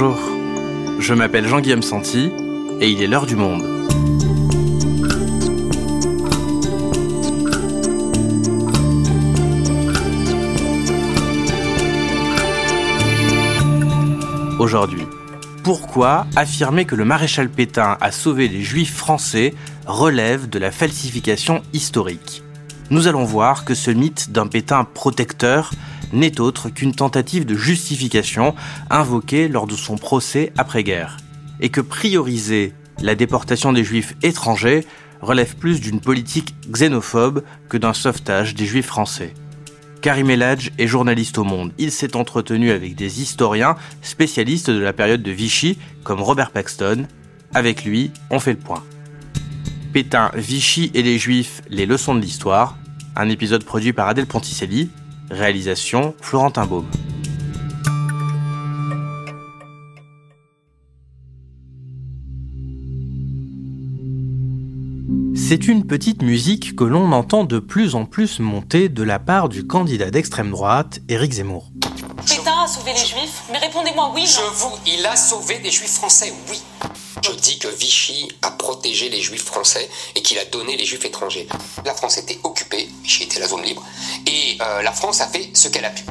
Bonjour, 0.00 0.30
je 1.00 1.12
m'appelle 1.12 1.48
Jean-Guillaume 1.48 1.82
Santi 1.82 2.30
et 2.80 2.88
il 2.88 3.02
est 3.02 3.08
l'heure 3.08 3.26
du 3.26 3.34
monde. 3.34 3.64
Aujourd'hui, 14.60 15.02
pourquoi 15.64 16.28
affirmer 16.36 16.84
que 16.84 16.94
le 16.94 17.04
maréchal 17.04 17.48
Pétain 17.48 17.98
a 18.00 18.12
sauvé 18.12 18.46
les 18.46 18.62
juifs 18.62 18.94
français 18.94 19.52
relève 19.86 20.48
de 20.48 20.60
la 20.60 20.70
falsification 20.70 21.60
historique? 21.72 22.44
Nous 22.90 23.08
allons 23.08 23.24
voir 23.24 23.64
que 23.64 23.74
ce 23.74 23.90
mythe 23.90 24.30
d'un 24.30 24.46
Pétain 24.46 24.84
protecteur 24.84 25.72
n'est 26.12 26.40
autre 26.40 26.68
qu'une 26.68 26.94
tentative 26.94 27.46
de 27.46 27.54
justification 27.54 28.54
invoquée 28.90 29.48
lors 29.48 29.66
de 29.66 29.76
son 29.76 29.96
procès 29.96 30.52
après-guerre, 30.56 31.16
et 31.60 31.68
que 31.68 31.80
prioriser 31.80 32.72
la 33.02 33.14
déportation 33.14 33.72
des 33.72 33.84
juifs 33.84 34.14
étrangers 34.22 34.84
relève 35.20 35.56
plus 35.56 35.80
d'une 35.80 36.00
politique 36.00 36.54
xénophobe 36.70 37.42
que 37.68 37.76
d'un 37.76 37.92
sauvetage 37.92 38.54
des 38.54 38.66
juifs 38.66 38.86
français. 38.86 39.34
Karim 40.00 40.30
Eladj 40.30 40.70
est 40.78 40.86
journaliste 40.86 41.38
au 41.38 41.44
Monde. 41.44 41.72
Il 41.76 41.90
s'est 41.90 42.14
entretenu 42.14 42.70
avec 42.70 42.94
des 42.94 43.20
historiens 43.20 43.76
spécialistes 44.00 44.70
de 44.70 44.78
la 44.78 44.92
période 44.92 45.22
de 45.22 45.32
Vichy, 45.32 45.76
comme 46.04 46.20
Robert 46.20 46.52
Paxton. 46.52 47.06
Avec 47.52 47.84
lui, 47.84 48.12
on 48.30 48.38
fait 48.38 48.52
le 48.52 48.58
point. 48.58 48.84
Pétain, 49.92 50.30
Vichy 50.34 50.90
et 50.94 51.02
les 51.02 51.18
Juifs, 51.18 51.62
les 51.68 51.86
leçons 51.86 52.14
de 52.14 52.20
l'histoire. 52.20 52.78
Un 53.16 53.28
épisode 53.28 53.64
produit 53.64 53.92
par 53.92 54.08
Adèle 54.08 54.26
Ponticelli. 54.26 54.90
Réalisation 55.30 56.14
Florentin 56.20 56.64
Baume. 56.64 56.90
C'est 65.36 65.68
une 65.68 65.86
petite 65.86 66.22
musique 66.22 66.76
que 66.76 66.84
l'on 66.84 67.12
entend 67.12 67.44
de 67.44 67.58
plus 67.58 67.94
en 67.94 68.04
plus 68.04 68.38
monter 68.38 68.88
de 68.88 69.02
la 69.02 69.18
part 69.18 69.48
du 69.48 69.66
candidat 69.66 70.10
d'extrême 70.10 70.50
droite, 70.50 71.00
Éric 71.08 71.32
Zemmour. 71.32 71.70
Pétain 72.26 72.64
a 72.64 72.68
sauvé 72.68 72.92
les 72.92 72.98
juifs, 72.98 73.42
mais 73.50 73.58
répondez-moi 73.58 74.12
oui. 74.14 74.26
Je 74.26 74.40
vous, 74.40 74.76
il 74.86 75.04
a 75.06 75.16
sauvé 75.16 75.58
des 75.60 75.70
juifs 75.70 75.94
français, 75.94 76.32
oui. 76.50 76.60
Je 77.24 77.32
dis 77.32 77.58
que 77.58 77.68
Vichy 77.68 78.28
a 78.42 78.50
protégé 78.50 79.08
les 79.08 79.20
juifs 79.20 79.44
français 79.44 79.88
et 80.14 80.22
qu'il 80.22 80.38
a 80.38 80.44
donné 80.46 80.76
les 80.76 80.84
juifs 80.84 81.04
étrangers. 81.04 81.48
La 81.84 81.94
France 81.94 82.18
était 82.18 82.38
occupée, 82.44 82.88
La 83.40 83.48
zone 83.48 83.62
libre, 83.62 83.82
et 84.26 84.58
euh, 84.60 84.82
la 84.82 84.92
France 84.92 85.22
a 85.22 85.26
fait 85.26 85.48
ce 85.54 85.68
qu'elle 85.68 85.86
a 85.86 85.90
pu. 85.90 86.02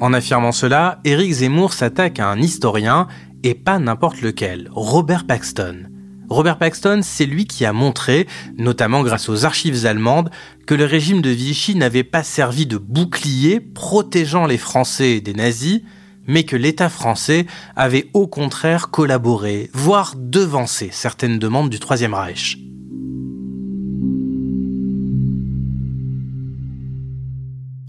En 0.00 0.12
affirmant 0.12 0.52
cela, 0.52 1.00
Éric 1.04 1.32
Zemmour 1.32 1.72
s'attaque 1.72 2.20
à 2.20 2.28
un 2.28 2.40
historien, 2.40 3.08
et 3.42 3.54
pas 3.54 3.80
n'importe 3.80 4.20
lequel, 4.20 4.70
Robert 4.72 5.26
Paxton. 5.26 5.88
Robert 6.28 6.56
Paxton, 6.56 7.00
c'est 7.02 7.26
lui 7.26 7.46
qui 7.46 7.64
a 7.64 7.72
montré, 7.72 8.28
notamment 8.58 9.02
grâce 9.02 9.28
aux 9.28 9.44
archives 9.44 9.86
allemandes, 9.86 10.30
que 10.68 10.74
le 10.74 10.84
régime 10.84 11.20
de 11.20 11.30
Vichy 11.30 11.74
n'avait 11.74 12.04
pas 12.04 12.22
servi 12.22 12.64
de 12.66 12.78
bouclier 12.78 13.58
protégeant 13.58 14.46
les 14.46 14.58
Français 14.58 15.20
des 15.20 15.34
nazis, 15.34 15.80
mais 16.28 16.44
que 16.44 16.54
l'État 16.54 16.88
français 16.88 17.46
avait 17.74 18.08
au 18.14 18.28
contraire 18.28 18.90
collaboré, 18.90 19.68
voire 19.74 20.14
devancé 20.16 20.90
certaines 20.92 21.40
demandes 21.40 21.70
du 21.70 21.80
Troisième 21.80 22.14
Reich. 22.14 22.56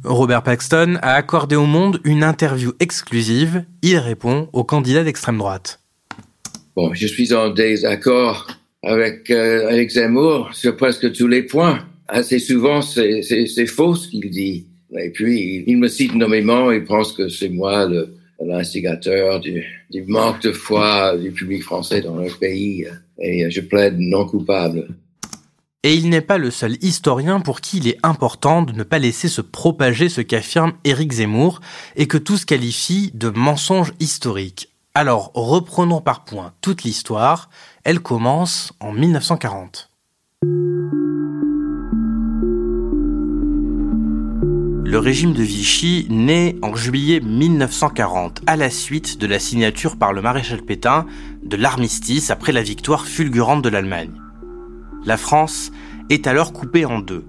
Robert 0.05 0.43
Paxton 0.43 0.97
a 1.01 1.13
accordé 1.13 1.55
au 1.55 1.65
Monde 1.65 1.99
une 2.03 2.23
interview 2.23 2.73
exclusive. 2.79 3.65
Il 3.81 3.97
répond 3.97 4.49
aux 4.53 4.63
candidats 4.63 5.03
d'extrême 5.03 5.37
droite. 5.37 5.79
Bon, 6.75 6.93
je 6.93 7.07
suis 7.07 7.33
en 7.33 7.49
désaccord 7.49 8.47
avec, 8.83 9.31
euh, 9.31 9.67
avec 9.67 9.89
Zemmour 9.89 10.53
sur 10.53 10.77
presque 10.77 11.11
tous 11.13 11.27
les 11.27 11.43
points. 11.43 11.79
Assez 12.07 12.37
souvent, 12.37 12.81
c'est 12.81 13.65
faux 13.65 13.95
ce 13.95 14.09
qu'il 14.09 14.29
dit. 14.29 14.67
Et 14.97 15.09
puis, 15.09 15.63
il 15.65 15.77
me 15.77 15.87
cite 15.87 16.13
nommément, 16.13 16.71
il 16.71 16.83
pense 16.83 17.11
que 17.11 17.27
c'est 17.27 17.49
moi 17.49 17.89
l'instigateur 18.39 19.39
du, 19.39 19.65
du 19.89 20.03
manque 20.03 20.41
de 20.43 20.51
foi 20.51 21.17
du 21.17 21.31
public 21.31 21.63
français 21.63 22.01
dans 22.01 22.17
leur 22.17 22.37
pays. 22.37 22.85
Et 23.19 23.49
je 23.49 23.61
plaide 23.61 23.95
non 23.97 24.25
coupable. 24.25 24.87
Et 25.85 25.93
il 25.93 26.09
n'est 26.09 26.21
pas 26.21 26.39
le 26.39 26.49
seul 26.49 26.77
historien 26.81 27.39
pour 27.39 27.61
qui 27.61 27.77
il 27.77 27.87
est 27.87 27.99
important 28.01 28.63
de 28.63 28.73
ne 28.73 28.81
pas 28.81 28.97
laisser 28.97 29.27
se 29.27 29.41
propager 29.41 30.09
ce 30.09 30.19
qu'affirme 30.19 30.73
Éric 30.83 31.11
Zemmour 31.11 31.61
et 31.95 32.07
que 32.07 32.17
tout 32.17 32.37
se 32.37 32.47
qualifie 32.47 33.11
de 33.13 33.29
mensonge 33.29 33.93
historique. 33.99 34.73
Alors, 34.95 35.29
reprenons 35.35 36.01
par 36.01 36.23
points 36.23 36.53
toute 36.61 36.81
l'histoire. 36.81 37.51
Elle 37.83 37.99
commence 37.99 38.73
en 38.79 38.93
1940. 38.93 39.91
Le 44.87 44.97
régime 44.97 45.33
de 45.33 45.43
Vichy 45.43 46.07
naît 46.09 46.55
en 46.63 46.75
juillet 46.75 47.19
1940, 47.19 48.41
à 48.47 48.55
la 48.55 48.71
suite 48.71 49.19
de 49.19 49.27
la 49.27 49.37
signature 49.37 49.97
par 49.97 50.13
le 50.13 50.23
maréchal 50.23 50.63
Pétain 50.63 51.05
de 51.43 51.57
l'armistice 51.57 52.31
après 52.31 52.53
la 52.53 52.63
victoire 52.63 53.05
fulgurante 53.05 53.61
de 53.61 53.69
l'Allemagne. 53.69 54.24
La 55.05 55.17
France 55.17 55.71
est 56.09 56.25
alors 56.25 56.51
coupée 56.51 56.83
en 56.85 56.97
deux. 56.97 57.25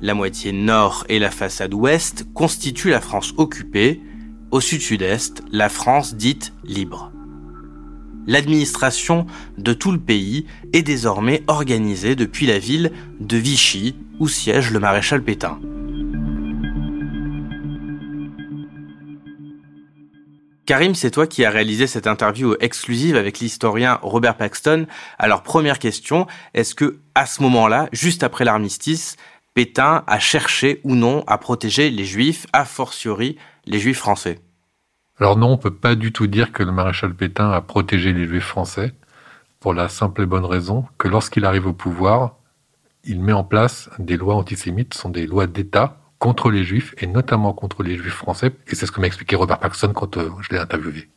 La 0.00 0.14
moitié 0.14 0.52
nord 0.52 1.04
et 1.08 1.18
la 1.18 1.32
façade 1.32 1.74
ouest 1.74 2.24
constituent 2.34 2.90
la 2.90 3.00
France 3.00 3.34
occupée, 3.36 4.00
au 4.52 4.60
sud-sud-est, 4.60 5.42
la 5.50 5.68
France 5.68 6.14
dite 6.14 6.52
libre. 6.62 7.10
L'administration 8.28 9.26
de 9.58 9.72
tout 9.72 9.90
le 9.90 9.98
pays 9.98 10.46
est 10.72 10.82
désormais 10.82 11.42
organisée 11.48 12.14
depuis 12.14 12.46
la 12.46 12.60
ville 12.60 12.92
de 13.18 13.36
Vichy, 13.36 13.96
où 14.20 14.28
siège 14.28 14.70
le 14.70 14.78
maréchal 14.78 15.22
Pétain. 15.22 15.58
Karim, 20.66 20.96
c'est 20.96 21.12
toi 21.12 21.28
qui 21.28 21.44
as 21.44 21.50
réalisé 21.50 21.86
cette 21.86 22.08
interview 22.08 22.56
exclusive 22.58 23.14
avec 23.14 23.38
l'historien 23.38 24.00
Robert 24.02 24.36
Paxton. 24.36 24.86
Alors 25.16 25.44
première 25.44 25.78
question, 25.78 26.26
est-ce 26.54 26.74
que 26.74 26.98
à 27.14 27.24
ce 27.24 27.40
moment-là, 27.44 27.88
juste 27.92 28.24
après 28.24 28.44
l'armistice, 28.44 29.16
Pétain 29.54 30.02
a 30.08 30.18
cherché 30.18 30.80
ou 30.82 30.96
non 30.96 31.22
à 31.28 31.38
protéger 31.38 31.88
les 31.90 32.04
juifs, 32.04 32.48
a 32.52 32.64
fortiori 32.64 33.38
les 33.64 33.78
juifs 33.78 33.98
français? 33.98 34.40
Alors 35.20 35.36
non, 35.36 35.52
on 35.52 35.56
peut 35.56 35.72
pas 35.72 35.94
du 35.94 36.12
tout 36.12 36.26
dire 36.26 36.50
que 36.50 36.64
le 36.64 36.72
maréchal 36.72 37.14
Pétain 37.14 37.52
a 37.52 37.60
protégé 37.60 38.12
les 38.12 38.26
juifs 38.26 38.44
français, 38.44 38.92
pour 39.60 39.72
la 39.72 39.88
simple 39.88 40.22
et 40.22 40.26
bonne 40.26 40.44
raison 40.44 40.84
que 40.98 41.06
lorsqu'il 41.06 41.44
arrive 41.44 41.68
au 41.68 41.72
pouvoir, 41.74 42.38
il 43.04 43.22
met 43.22 43.32
en 43.32 43.44
place 43.44 43.88
des 44.00 44.16
lois 44.16 44.34
antisémites, 44.34 44.94
ce 44.94 45.00
sont 45.02 45.10
des 45.10 45.28
lois 45.28 45.46
d'État 45.46 46.00
contre 46.18 46.50
les 46.50 46.64
juifs, 46.64 46.94
et 46.98 47.06
notamment 47.06 47.52
contre 47.52 47.82
les 47.82 47.96
juifs 47.96 48.14
français, 48.14 48.50
et 48.70 48.74
c'est 48.74 48.86
ce 48.86 48.92
que 48.92 49.00
m'a 49.00 49.06
expliqué 49.06 49.36
Robert 49.36 49.58
Paxson 49.58 49.92
quand 49.94 50.16
euh, 50.16 50.30
je 50.40 50.54
l'ai 50.54 50.60
interviewé. 50.60 51.08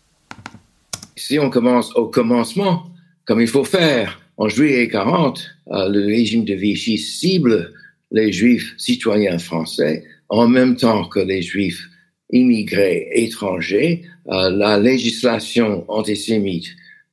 Si 1.16 1.40
on 1.40 1.50
commence 1.50 1.96
au 1.96 2.08
commencement, 2.08 2.88
comme 3.26 3.42
il 3.42 3.48
faut 3.48 3.64
faire, 3.64 4.20
en 4.38 4.48
juillet 4.48 4.88
40, 4.88 5.50
euh, 5.72 5.90
le 5.90 6.06
régime 6.06 6.46
de 6.46 6.54
Vichy 6.54 6.98
cible 6.98 7.74
les 8.12 8.32
juifs 8.32 8.74
citoyens 8.78 9.38
français 9.38 10.04
en 10.30 10.48
même 10.48 10.76
temps 10.76 11.06
que 11.06 11.20
les 11.20 11.42
juifs 11.42 11.90
immigrés 12.32 13.10
étrangers, 13.14 14.04
euh, 14.30 14.50
la 14.50 14.80
législation 14.80 15.86
antisémite 15.88 16.68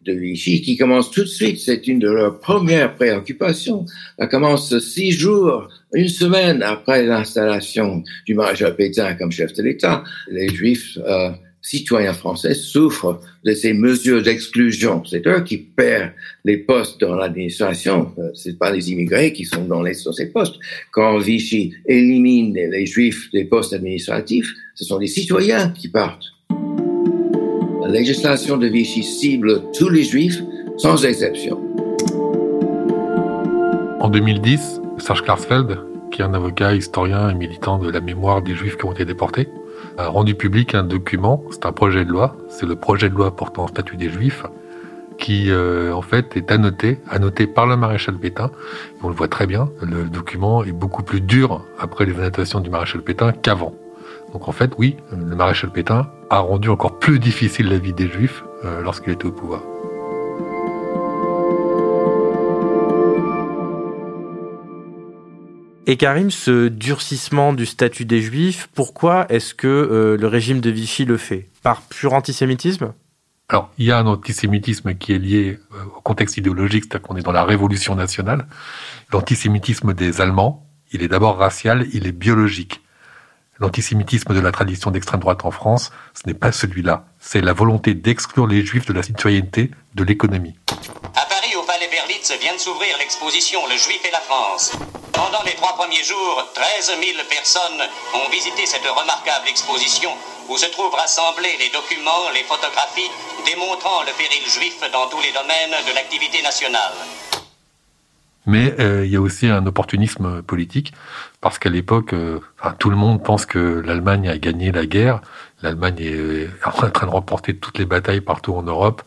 de 0.07 0.13
Vichy, 0.13 0.63
qui 0.63 0.77
commence 0.77 1.11
tout 1.11 1.23
de 1.23 1.29
suite, 1.29 1.59
c'est 1.59 1.87
une 1.87 1.99
de 1.99 2.11
leurs 2.11 2.39
premières 2.39 2.95
préoccupations. 2.95 3.85
Elle 4.19 4.29
commence 4.29 4.79
six 4.79 5.13
jours, 5.13 5.69
une 5.93 6.09
semaine 6.09 6.63
après 6.63 7.05
l'installation 7.05 8.03
du 8.27 8.35
maréchal 8.35 8.77
Pétain 8.77 9.15
comme 9.15 9.33
chef 9.33 9.53
de 9.55 9.63
l'État. 9.63 10.05
Les 10.31 10.49
Juifs 10.49 10.99
euh, 11.07 11.31
citoyens 11.67 12.13
français 12.13 12.55
souffrent 12.55 13.21
de 13.45 13.53
ces 13.53 13.73
mesures 13.73 14.23
d'exclusion. 14.23 15.03
C'est 15.05 15.27
eux 15.27 15.41
qui 15.43 15.59
perdent 15.59 16.13
les 16.45 16.59
postes 16.59 17.01
dans 17.01 17.17
l'administration. 17.17 18.13
Euh, 18.19 18.31
c'est 18.35 18.57
pas 18.57 18.71
les 18.71 18.93
immigrés 18.93 19.33
qui 19.33 19.45
sont 19.45 19.65
dans, 19.65 19.83
les, 19.83 19.95
ces 19.95 20.27
postes. 20.27 20.55
Quand 20.93 21.19
Vichy 21.19 21.75
élimine 21.87 22.55
les, 22.55 22.87
juifs 22.87 23.31
des 23.33 23.45
postes 23.45 23.73
administratifs, 23.73 24.53
ce 24.77 24.85
sont 24.85 24.99
les 24.99 25.09
citoyens 25.09 25.71
qui 25.71 25.89
partent. 25.89 26.36
La 27.87 27.93
législation 27.93 28.57
de 28.57 28.67
Vichy 28.67 29.05
cible 29.05 29.63
tous 29.71 29.89
les 29.89 30.03
juifs 30.03 30.43
sans 30.77 31.05
exception. 31.05 31.61
En 34.01 34.09
2010, 34.09 34.81
Serge 34.99 35.23
Klarsfeld, 35.23 35.79
qui 36.11 36.21
est 36.21 36.25
un 36.25 36.35
avocat, 36.35 36.75
historien 36.75 37.31
et 37.31 37.35
militant 37.35 37.79
de 37.79 37.89
la 37.89 38.01
mémoire 38.01 38.43
des 38.43 38.57
juifs 38.57 38.77
qui 38.77 38.87
ont 38.87 38.93
été 38.93 39.05
déportés, 39.05 39.49
a 39.99 40.09
rendu 40.09 40.35
public 40.35 40.75
un 40.75 40.83
document, 40.83 41.45
c'est 41.53 41.65
un 41.65 41.71
projet 41.71 42.05
de 42.05 42.11
loi, 42.11 42.37
c'est 42.49 42.67
le 42.67 42.75
projet 42.75 43.09
de 43.09 43.15
loi 43.15 43.37
portant 43.37 43.69
statut 43.69 43.97
des 43.97 44.11
juifs, 44.11 44.43
qui 45.17 45.53
euh, 45.53 45.95
en 45.95 46.03
fait 46.03 46.37
est 46.37 46.51
annoté, 46.51 46.99
annoté 47.09 47.47
par 47.47 47.69
le 47.69 47.77
maréchal 47.77 48.17
Pétain. 48.17 48.51
on 49.05 49.09
le 49.11 49.15
voit 49.15 49.29
très 49.29 49.47
bien, 49.47 49.71
le 49.81 50.07
document 50.07 50.65
est 50.65 50.73
beaucoup 50.73 51.05
plus 51.05 51.21
dur 51.21 51.65
après 51.79 52.05
les 52.05 52.19
annotations 52.19 52.59
du 52.59 52.69
maréchal 52.69 53.03
Pétain 53.03 53.31
qu'avant. 53.31 53.75
Donc 54.33 54.49
en 54.49 54.53
fait, 54.53 54.73
oui, 54.77 54.97
le 55.13 55.37
maréchal 55.37 55.71
Pétain 55.71 56.09
a 56.31 56.39
rendu 56.39 56.69
encore 56.69 56.99
plus 56.99 57.19
difficile 57.19 57.69
la 57.69 57.79
vie 57.79 57.93
des 57.93 58.09
juifs 58.09 58.45
euh, 58.65 58.83
lorsqu'il 58.83 59.13
était 59.13 59.27
au 59.27 59.33
pouvoir. 59.33 59.63
Et 65.89 65.97
Karim, 65.97 66.33
ce 66.33 66.67
durcissement 66.67 67.53
du 67.53 67.65
statut 67.65 68.05
des 68.05 68.21
juifs, 68.21 68.69
pourquoi 68.75 69.27
est-ce 69.29 69.55
que 69.55 69.69
euh, 69.69 70.17
le 70.17 70.27
régime 70.27 70.61
de 70.61 70.69
Vichy 70.69 71.05
le 71.05 71.17
fait? 71.17 71.49
Par 71.63 71.83
pur 71.83 72.13
antisémitisme? 72.13 72.93
Alors, 73.49 73.71
il 73.79 73.87
y 73.87 73.93
a 73.93 73.99
un 73.99 74.07
antisémitisme 74.07 74.95
qui 74.95 75.13
est 75.13 75.19
lié 75.19 75.61
euh, 75.73 75.85
au 75.97 76.01
contexte 76.01 76.37
idéologique, 76.39 76.85
c'est-à-dire 76.85 77.07
qu'on 77.07 77.17
est 77.17 77.23
dans 77.23 77.31
la 77.31 77.45
révolution 77.45 77.95
nationale. 77.95 78.49
L'antisémitisme 79.13 79.95
des 79.95 80.21
Allemands, 80.21 80.67
il 80.91 81.05
est 81.05 81.09
d'abord 81.09 81.37
racial, 81.37 81.87
il 81.93 82.09
est 82.09 82.13
biologique. 82.13 82.81
L'antisémitisme 83.59 84.35
de 84.35 84.41
la 84.41 84.53
tradition 84.53 84.91
d'extrême 84.91 85.21
droite 85.21 85.45
en 85.45 85.51
France, 85.51 85.91
ce 86.13 86.27
n'est 86.27 86.35
pas 86.35 86.53
celui-là. 86.53 87.05
C'est 87.19 87.41
la 87.41 87.55
volonté 87.55 87.95
d'exclure 87.95 88.47
les 88.47 88.65
juifs 88.65 88.85
de 88.85 88.93
la 88.93 89.03
citoyenneté, 89.03 89.71
de 89.95 90.05
l'économie. 90.05 90.55
À 91.15 91.25
Paris, 91.25 91.57
au 91.57 91.63
Palais 91.63 91.89
Berlitz, 91.91 92.31
vient 92.39 92.53
de 92.53 92.61
s'ouvrir 92.61 92.99
l'exposition 92.99 93.61
Le 93.67 93.77
Juif 93.77 94.01
et 94.07 94.13
la 94.13 94.21
France. 94.21 94.73
Pendant 95.13 95.43
les 95.45 95.55
trois 95.55 95.75
premiers 95.75 96.05
jours, 96.05 96.45
13 96.55 97.01
000 97.01 97.19
personnes 97.31 97.81
ont 98.13 98.29
visité 98.31 98.67
cette 98.67 98.85
remarquable 98.85 99.49
exposition 99.49 100.11
où 100.51 100.59
se 100.59 100.67
trouvent 100.67 100.95
rassemblés 100.95 101.57
les 101.59 101.71
documents, 101.71 102.29
les 102.35 102.45
photographies 102.45 103.11
démontrant 103.47 104.03
le 104.03 104.13
péril 104.13 104.45
juif 104.47 104.77
dans 104.93 105.09
tous 105.09 105.23
les 105.23 105.33
domaines 105.33 105.81
de 105.89 105.95
l'activité 105.95 106.43
nationale. 106.43 106.93
Mais 108.47 108.75
euh, 108.79 109.05
il 109.05 109.11
y 109.11 109.17
a 109.17 109.21
aussi 109.21 109.49
un 109.49 109.67
opportunisme 109.67 110.43
politique, 110.43 110.93
parce 111.41 111.59
qu'à 111.59 111.71
l'époque, 111.71 112.13
euh, 112.13 112.41
tout 112.79 112.91
le 112.91 112.97
monde 112.97 113.23
pense 113.23 113.47
que 113.47 113.83
l'Allemagne 113.85 114.29
a 114.29 114.39
gagné 114.39 114.73
la 114.73 114.87
guerre. 114.87 115.21
L'Allemagne 115.63 115.97
est 116.01 116.15
euh, 116.15 116.49
en 116.65 116.91
train 116.91 117.07
de 117.07 117.11
remporter 117.11 117.57
toutes 117.57 117.79
les 117.79 117.85
batailles 117.85 118.21
partout 118.21 118.55
en 118.55 118.63
Europe. 118.63 119.03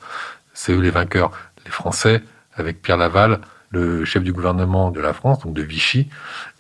C'est 0.54 0.74
eux 0.74 0.80
les 0.80 0.92
vainqueurs. 0.92 1.32
Les 1.66 1.72
Français, 1.72 2.22
avec 2.54 2.82
Pierre 2.82 2.98
Laval, 2.98 3.40
le 3.72 4.06
chef 4.06 4.24
du 4.24 4.34
gouvernement 4.34 4.92
de 4.92 5.00
la 5.00 5.14
France, 5.14 5.40
donc 5.40 5.54
de 5.54 5.62
Vichy, 5.62 6.10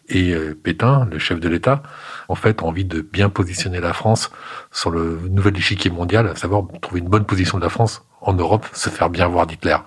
et 0.10 0.34
Pétain, 0.64 1.08
le 1.12 1.20
chef 1.20 1.40
de 1.40 1.48
l'État, 1.48 1.84
en 2.30 2.36
fait, 2.36 2.64
ont 2.64 2.68
envie 2.68 2.86
de 2.86 3.02
bien 3.02 3.30
positionner 3.30 3.80
la 3.80 3.94
France 3.94 4.32
sur 4.72 4.90
le 4.90 5.20
nouvel 5.30 5.56
échiquier 5.56 5.92
mondial, 5.92 6.28
à 6.28 6.36
savoir 6.36 6.64
trouver 6.82 7.02
une 7.02 7.10
bonne 7.10 7.26
position 7.26 7.60
de 7.60 7.64
la 7.64 7.70
France 7.70 8.04
en 8.22 8.34
Europe, 8.34 8.66
se 8.74 8.90
faire 8.90 9.10
bien 9.10 9.28
voir 9.28 9.46
d'Hitler. 9.46 9.78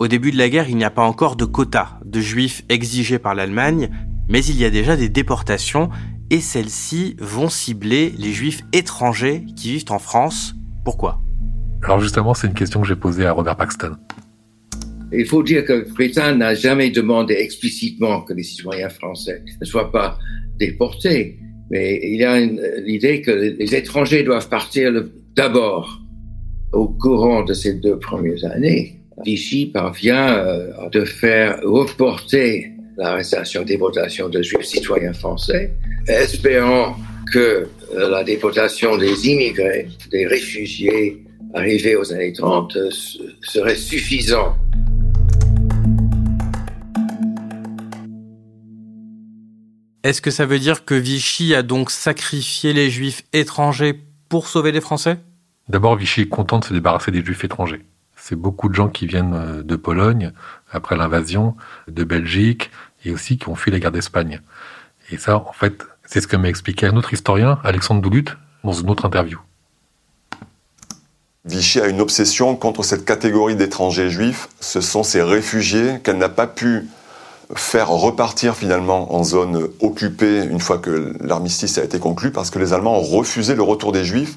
Au 0.00 0.08
début 0.08 0.30
de 0.30 0.38
la 0.38 0.48
guerre, 0.48 0.68
il 0.70 0.76
n'y 0.76 0.84
a 0.84 0.90
pas 0.90 1.02
encore 1.02 1.36
de 1.36 1.44
quotas 1.44 1.99
de 2.10 2.20
juifs 2.20 2.62
exigés 2.68 3.18
par 3.18 3.34
l'Allemagne, 3.34 3.88
mais 4.28 4.44
il 4.44 4.56
y 4.56 4.64
a 4.64 4.70
déjà 4.70 4.96
des 4.96 5.08
déportations 5.08 5.90
et 6.30 6.40
celles-ci 6.40 7.16
vont 7.18 7.48
cibler 7.48 8.12
les 8.18 8.32
juifs 8.32 8.60
étrangers 8.72 9.44
qui 9.56 9.72
vivent 9.72 9.90
en 9.90 9.98
France. 9.98 10.54
Pourquoi? 10.84 11.20
Alors 11.82 12.00
justement, 12.00 12.34
c'est 12.34 12.46
une 12.46 12.54
question 12.54 12.80
que 12.80 12.86
j'ai 12.86 12.96
posée 12.96 13.26
à 13.26 13.32
Robert 13.32 13.56
Paxton. 13.56 13.96
Il 15.12 15.26
faut 15.26 15.42
dire 15.42 15.64
que 15.64 15.92
Pétain 15.96 16.36
n'a 16.36 16.54
jamais 16.54 16.90
demandé 16.90 17.34
explicitement 17.34 18.22
que 18.22 18.32
les 18.32 18.44
citoyens 18.44 18.88
français 18.88 19.42
ne 19.60 19.66
soient 19.66 19.90
pas 19.90 20.18
déportés, 20.58 21.38
mais 21.70 22.00
il 22.02 22.20
y 22.20 22.24
a 22.24 22.38
l'idée 22.80 23.22
que 23.22 23.32
les 23.32 23.74
étrangers 23.74 24.22
doivent 24.22 24.48
partir 24.48 24.92
d'abord 25.34 26.00
au 26.72 26.86
courant 26.88 27.42
de 27.42 27.54
ces 27.54 27.74
deux 27.74 27.98
premières 27.98 28.44
années 28.44 28.99
Vichy 29.24 29.66
parvient 29.66 30.34
euh, 30.34 30.88
de 30.90 31.04
faire 31.04 31.60
reporter 31.62 32.72
l'arrestation, 32.96 33.62
déportation 33.62 34.28
de 34.28 34.42
juifs 34.42 34.64
citoyens 34.64 35.12
français, 35.12 35.72
espérant 36.08 36.96
que 37.32 37.68
euh, 37.94 38.10
la 38.10 38.24
déportation 38.24 38.96
des 38.96 39.28
immigrés, 39.28 39.88
des 40.10 40.26
réfugiés 40.26 41.22
arrivés 41.54 41.96
aux 41.96 42.12
années 42.12 42.32
30 42.32 42.76
euh, 42.76 42.90
serait 43.42 43.76
suffisant. 43.76 44.56
Est-ce 50.02 50.22
que 50.22 50.30
ça 50.30 50.46
veut 50.46 50.58
dire 50.58 50.86
que 50.86 50.94
Vichy 50.94 51.54
a 51.54 51.62
donc 51.62 51.90
sacrifié 51.90 52.72
les 52.72 52.90
juifs 52.90 53.22
étrangers 53.34 54.00
pour 54.30 54.48
sauver 54.48 54.72
les 54.72 54.80
Français? 54.80 55.18
D'abord, 55.68 55.96
Vichy 55.96 56.22
est 56.22 56.28
content 56.28 56.58
de 56.58 56.64
se 56.64 56.72
débarrasser 56.72 57.10
des 57.10 57.22
juifs 57.22 57.44
étrangers 57.44 57.82
c'est 58.20 58.36
beaucoup 58.36 58.68
de 58.68 58.74
gens 58.74 58.88
qui 58.88 59.06
viennent 59.06 59.34
euh, 59.34 59.62
de 59.62 59.76
Pologne 59.76 60.32
après 60.70 60.96
l'invasion, 60.96 61.56
de 61.88 62.04
Belgique 62.04 62.70
et 63.04 63.10
aussi 63.10 63.38
qui 63.38 63.48
ont 63.48 63.54
fui 63.54 63.70
la 63.70 63.78
guerre 63.78 63.92
d'Espagne. 63.92 64.40
Et 65.10 65.16
ça, 65.16 65.36
en 65.36 65.52
fait, 65.52 65.82
c'est 66.06 66.20
ce 66.20 66.26
que 66.26 66.36
m'a 66.36 66.48
expliqué 66.48 66.86
un 66.86 66.96
autre 66.96 67.12
historien, 67.12 67.58
Alexandre 67.64 68.00
Doulut, 68.00 68.36
dans 68.62 68.72
une 68.72 68.90
autre 68.90 69.06
interview. 69.06 69.38
Vichy 71.46 71.80
a 71.80 71.88
une 71.88 72.00
obsession 72.00 72.54
contre 72.54 72.84
cette 72.84 73.04
catégorie 73.04 73.56
d'étrangers 73.56 74.10
juifs. 74.10 74.48
Ce 74.60 74.80
sont 74.80 75.02
ces 75.02 75.22
réfugiés 75.22 76.00
qu'elle 76.04 76.18
n'a 76.18 76.28
pas 76.28 76.46
pu 76.46 76.86
faire 77.56 77.88
repartir 77.88 78.54
finalement 78.54 79.14
en 79.14 79.24
zone 79.24 79.68
occupée 79.80 80.44
une 80.44 80.60
fois 80.60 80.78
que 80.78 81.16
l'armistice 81.20 81.78
a 81.78 81.84
été 81.84 81.98
conclu 81.98 82.30
parce 82.30 82.50
que 82.50 82.58
les 82.58 82.72
Allemands 82.72 82.98
ont 82.98 83.02
refusé 83.02 83.54
le 83.54 83.62
retour 83.62 83.90
des 83.90 84.04
juifs 84.04 84.36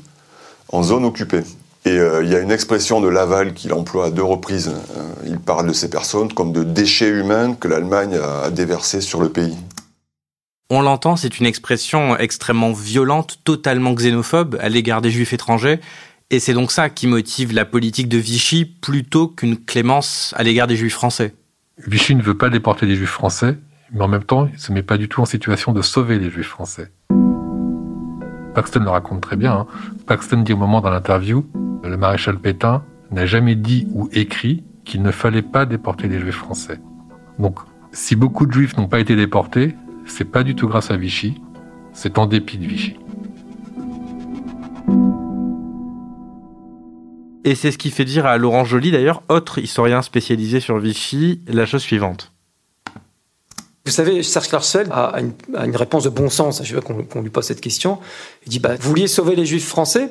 en 0.69 0.81
zone 0.81 1.05
occupée. 1.05 1.43
Et 1.85 1.97
euh, 1.97 2.23
il 2.23 2.31
y 2.31 2.35
a 2.35 2.39
une 2.39 2.51
expression 2.51 3.01
de 3.01 3.09
Laval 3.09 3.53
qu'il 3.53 3.73
emploie 3.73 4.05
à 4.05 4.11
deux 4.11 4.23
reprises. 4.23 4.69
Euh, 4.69 5.13
il 5.25 5.39
parle 5.39 5.67
de 5.67 5.73
ces 5.73 5.89
personnes 5.89 6.31
comme 6.31 6.53
de 6.53 6.63
déchets 6.63 7.09
humains 7.09 7.55
que 7.55 7.67
l'Allemagne 7.67 8.17
a 8.17 8.49
déversés 8.49 9.01
sur 9.01 9.21
le 9.21 9.29
pays. 9.29 9.57
On 10.69 10.81
l'entend, 10.81 11.17
c'est 11.17 11.39
une 11.39 11.45
expression 11.45 12.17
extrêmement 12.17 12.71
violente, 12.71 13.39
totalement 13.43 13.93
xénophobe 13.93 14.57
à 14.61 14.69
l'égard 14.69 15.01
des 15.01 15.11
juifs 15.11 15.33
étrangers. 15.33 15.79
Et 16.29 16.39
c'est 16.39 16.53
donc 16.53 16.71
ça 16.71 16.89
qui 16.89 17.05
motive 17.05 17.53
la 17.53 17.65
politique 17.65 18.07
de 18.07 18.17
Vichy 18.17 18.65
plutôt 18.65 19.27
qu'une 19.27 19.57
clémence 19.57 20.33
à 20.37 20.43
l'égard 20.43 20.67
des 20.67 20.77
juifs 20.77 20.93
français. 20.93 21.35
Vichy 21.85 22.15
ne 22.15 22.23
veut 22.23 22.37
pas 22.37 22.49
déporter 22.49 22.85
les 22.85 22.95
juifs 22.95 23.09
français, 23.09 23.57
mais 23.91 24.01
en 24.01 24.07
même 24.07 24.23
temps, 24.23 24.47
il 24.47 24.53
ne 24.53 24.57
se 24.57 24.71
met 24.71 24.83
pas 24.83 24.97
du 24.97 25.09
tout 25.09 25.21
en 25.21 25.25
situation 25.25 25.73
de 25.73 25.81
sauver 25.81 26.17
les 26.17 26.31
juifs 26.31 26.47
français. 26.47 26.89
Paxton 28.53 28.81
le 28.81 28.89
raconte 28.89 29.21
très 29.21 29.35
bien. 29.35 29.53
Hein. 29.53 29.67
Paxton 30.05 30.41
dit 30.41 30.53
au 30.53 30.57
moment 30.57 30.81
dans 30.81 30.89
l'interview 30.89 31.45
le 31.89 31.97
maréchal 31.97 32.39
Pétain 32.39 32.83
n'a 33.11 33.25
jamais 33.25 33.55
dit 33.55 33.87
ou 33.93 34.09
écrit 34.13 34.63
qu'il 34.85 35.01
ne 35.01 35.11
fallait 35.11 35.41
pas 35.41 35.65
déporter 35.65 36.07
les 36.07 36.19
juifs 36.19 36.35
français. 36.35 36.79
Donc, 37.39 37.59
si 37.91 38.15
beaucoup 38.15 38.45
de 38.45 38.51
juifs 38.51 38.77
n'ont 38.77 38.87
pas 38.87 38.99
été 38.99 39.15
déportés, 39.15 39.75
c'est 40.05 40.25
pas 40.29 40.43
du 40.43 40.55
tout 40.55 40.67
grâce 40.67 40.91
à 40.91 40.97
Vichy, 40.97 41.41
c'est 41.93 42.17
en 42.17 42.25
dépit 42.25 42.57
de 42.57 42.65
Vichy. 42.65 42.97
Et 47.45 47.55
c'est 47.55 47.71
ce 47.71 47.77
qui 47.77 47.91
fait 47.91 48.05
dire 48.05 48.25
à 48.25 48.37
Laurent 48.37 48.63
Joly, 48.63 48.91
d'ailleurs, 48.91 49.21
autre 49.27 49.59
historien 49.59 50.01
spécialisé 50.01 50.59
sur 50.59 50.79
Vichy, 50.79 51.41
la 51.47 51.65
chose 51.65 51.81
suivante. 51.81 52.32
Vous 53.85 53.91
savez, 53.91 54.23
Serge 54.23 54.47
Klarsfeld 54.47 54.89
a 54.91 55.19
une, 55.19 55.75
réponse 55.75 56.05
de 56.05 56.09
bon 56.09 56.29
sens. 56.29 56.63
Je 56.63 56.75
veux 56.75 56.81
qu'on 56.81 57.21
lui 57.21 57.29
pose 57.29 57.43
cette 57.43 57.59
question. 57.59 57.99
Il 58.45 58.49
dit 58.49 58.59
bah, 58.59 58.75
Vous 58.79 58.89
vouliez 58.89 59.07
sauver 59.07 59.35
les 59.35 59.45
juifs 59.45 59.67
français? 59.67 60.09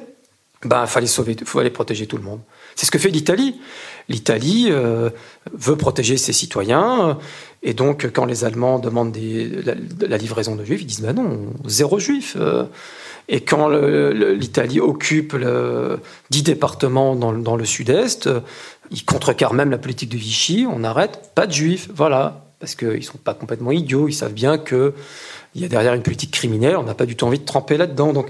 Ben, 0.64 0.86
fallait 0.86 1.06
sauver, 1.06 1.36
fallait 1.44 1.70
protéger 1.70 2.06
tout 2.06 2.16
le 2.16 2.22
monde. 2.22 2.40
C'est 2.76 2.86
ce 2.86 2.90
que 2.90 2.98
fait 2.98 3.08
l'Italie. 3.08 3.56
L'Italie 4.08 4.66
euh, 4.70 5.10
veut 5.52 5.76
protéger 5.76 6.16
ses 6.16 6.32
citoyens, 6.32 7.08
euh, 7.08 7.14
et 7.62 7.74
donc 7.74 8.10
quand 8.12 8.26
les 8.26 8.44
Allemands 8.44 8.78
demandent 8.78 9.16
la, 9.16 10.16
livraison 10.18 10.54
de 10.54 10.64
juifs, 10.64 10.82
ils 10.82 10.86
disent 10.86 11.00
ben 11.00 11.14
non, 11.14 11.52
zéro 11.66 11.98
juif. 11.98 12.36
Euh. 12.38 12.64
Et 13.28 13.40
quand 13.40 13.68
l'Italie 13.68 14.80
occupe 14.80 15.32
le, 15.32 16.00
dix 16.30 16.42
départements 16.42 17.14
dans, 17.14 17.32
dans 17.32 17.56
le 17.56 17.64
sud-est, 17.64 18.28
ils 18.90 19.04
contrecarrent 19.04 19.54
même 19.54 19.70
la 19.70 19.78
politique 19.78 20.10
de 20.10 20.16
Vichy, 20.16 20.66
on 20.68 20.80
n'arrête 20.80 21.30
pas 21.34 21.46
de 21.46 21.52
juifs, 21.52 21.88
voilà, 21.94 22.44
parce 22.62 22.76
qu'ils 22.76 22.88
ne 22.90 23.00
sont 23.00 23.18
pas 23.18 23.34
complètement 23.34 23.72
idiots, 23.72 24.06
ils 24.06 24.12
savent 24.12 24.32
bien 24.32 24.56
qu'il 24.56 24.92
y 25.56 25.64
a 25.64 25.68
derrière 25.68 25.94
une 25.94 26.02
politique 26.02 26.30
criminelle, 26.30 26.76
on 26.76 26.84
n'a 26.84 26.94
pas 26.94 27.06
du 27.06 27.16
tout 27.16 27.24
envie 27.24 27.40
de 27.40 27.44
tremper 27.44 27.76
là-dedans. 27.76 28.12
Donc 28.12 28.28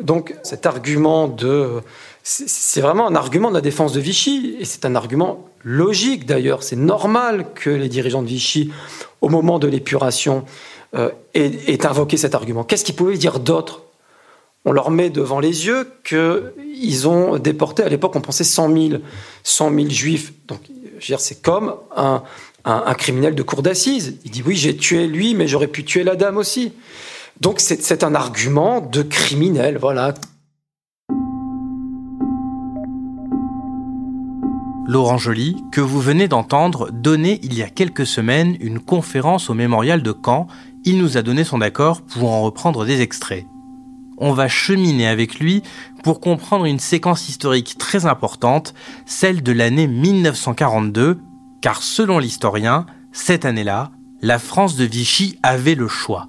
donc 0.00 0.34
cet 0.42 0.66
argument 0.66 1.28
de... 1.28 1.80
C'est 2.22 2.82
vraiment 2.82 3.06
un 3.06 3.14
argument 3.14 3.48
de 3.48 3.54
la 3.54 3.62
défense 3.62 3.94
de 3.94 4.00
Vichy, 4.00 4.56
et 4.60 4.66
c'est 4.66 4.84
un 4.84 4.94
argument 4.94 5.48
logique 5.62 6.26
d'ailleurs. 6.26 6.62
C'est 6.62 6.76
normal 6.76 7.46
que 7.54 7.70
les 7.70 7.88
dirigeants 7.88 8.22
de 8.22 8.28
Vichy, 8.28 8.70
au 9.22 9.30
moment 9.30 9.58
de 9.58 9.66
l'épuration, 9.66 10.44
euh, 10.94 11.10
aient, 11.32 11.86
invoqué 11.86 12.18
cet 12.18 12.34
argument. 12.34 12.64
Qu'est-ce 12.64 12.84
qu'ils 12.84 12.94
pouvaient 12.94 13.16
dire 13.16 13.40
d'autre? 13.40 13.82
On 14.66 14.72
leur 14.72 14.90
met 14.90 15.08
devant 15.08 15.40
les 15.40 15.66
yeux 15.66 15.88
qu'ils 16.04 17.08
ont 17.08 17.38
déporté, 17.38 17.82
à 17.82 17.88
l'époque 17.88 18.14
on 18.14 18.20
pensait 18.20 18.44
100 18.44 18.72
000, 18.74 19.02
100 19.42 19.74
000 19.74 19.88
juifs. 19.88 20.34
Donc 20.48 20.60
c'est 21.18 21.42
comme 21.42 21.74
un, 21.96 22.22
un 22.64 22.94
criminel 22.94 23.34
de 23.34 23.42
cour 23.42 23.62
d'assises. 23.62 24.18
Il 24.24 24.30
dit 24.30 24.42
oui 24.44 24.56
j'ai 24.56 24.76
tué 24.76 25.06
lui, 25.06 25.34
mais 25.34 25.46
j'aurais 25.46 25.68
pu 25.68 25.84
tuer 25.84 26.04
la 26.04 26.16
dame 26.16 26.36
aussi. 26.36 26.72
Donc 27.40 27.60
c'est 27.60 28.04
un 28.04 28.14
argument 28.14 28.80
de 28.80 29.02
criminel, 29.02 29.78
voilà. 29.78 30.14
Laurent 34.86 35.18
Joly, 35.18 35.56
que 35.72 35.80
vous 35.80 36.00
venez 36.00 36.28
d'entendre 36.28 36.90
donner 36.92 37.40
il 37.42 37.54
y 37.54 37.62
a 37.62 37.68
quelques 37.68 38.06
semaines 38.06 38.56
une 38.60 38.78
conférence 38.78 39.50
au 39.50 39.54
mémorial 39.54 40.02
de 40.02 40.14
Caen, 40.24 40.46
il 40.84 40.98
nous 40.98 41.16
a 41.16 41.22
donné 41.22 41.42
son 41.42 41.62
accord 41.62 42.02
pour 42.02 42.30
en 42.30 42.42
reprendre 42.42 42.84
des 42.84 43.00
extraits. 43.00 43.46
on 44.18 44.32
va 44.32 44.46
cheminer 44.46 45.08
avec 45.08 45.40
lui 45.40 45.62
pour 46.04 46.20
comprendre 46.20 46.66
une 46.66 46.78
séquence 46.78 47.28
historique 47.28 47.76
très 47.78 48.06
importante, 48.06 48.74
celle 49.06 49.42
de 49.42 49.50
l'année 49.50 49.88
1942, 49.88 51.18
car 51.64 51.82
selon 51.82 52.18
l'historien, 52.18 52.84
cette 53.10 53.46
année-là, 53.46 53.90
la 54.20 54.38
France 54.38 54.76
de 54.76 54.84
Vichy 54.84 55.38
avait 55.42 55.74
le 55.74 55.88
choix. 55.88 56.28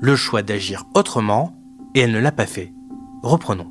Le 0.00 0.16
choix 0.16 0.40
d'agir 0.40 0.84
autrement, 0.94 1.54
et 1.94 2.00
elle 2.00 2.12
ne 2.12 2.18
l'a 2.18 2.32
pas 2.32 2.46
fait. 2.46 2.72
Reprenons. 3.22 3.70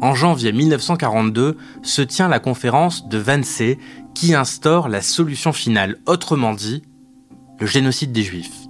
En 0.00 0.14
janvier 0.14 0.50
1942 0.50 1.58
se 1.82 2.00
tient 2.00 2.28
la 2.28 2.38
conférence 2.38 3.06
de 3.06 3.22
Wannsee 3.22 3.76
qui 4.14 4.34
instaure 4.34 4.88
la 4.88 5.02
solution 5.02 5.52
finale, 5.52 5.98
autrement 6.06 6.54
dit, 6.54 6.82
le 7.60 7.66
génocide 7.66 8.12
des 8.12 8.22
Juifs. 8.22 8.66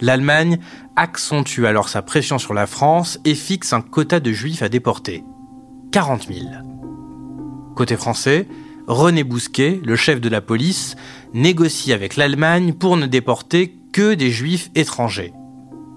L'Allemagne 0.00 0.60
accentue 0.96 1.66
alors 1.66 1.90
sa 1.90 2.00
pression 2.00 2.38
sur 2.38 2.54
la 2.54 2.66
France 2.66 3.20
et 3.26 3.34
fixe 3.34 3.74
un 3.74 3.82
quota 3.82 4.18
de 4.18 4.32
juifs 4.32 4.62
à 4.62 4.70
déporter. 4.70 5.24
40 5.92 6.26
000. 6.26 6.46
Côté 7.76 7.98
français, 7.98 8.48
René 8.86 9.24
Bousquet, 9.24 9.80
le 9.82 9.96
chef 9.96 10.20
de 10.20 10.28
la 10.28 10.40
police, 10.40 10.96
négocie 11.32 11.92
avec 11.92 12.16
l'Allemagne 12.16 12.74
pour 12.74 12.96
ne 12.96 13.06
déporter 13.06 13.78
que 13.92 14.14
des 14.14 14.30
juifs 14.30 14.70
étrangers. 14.74 15.32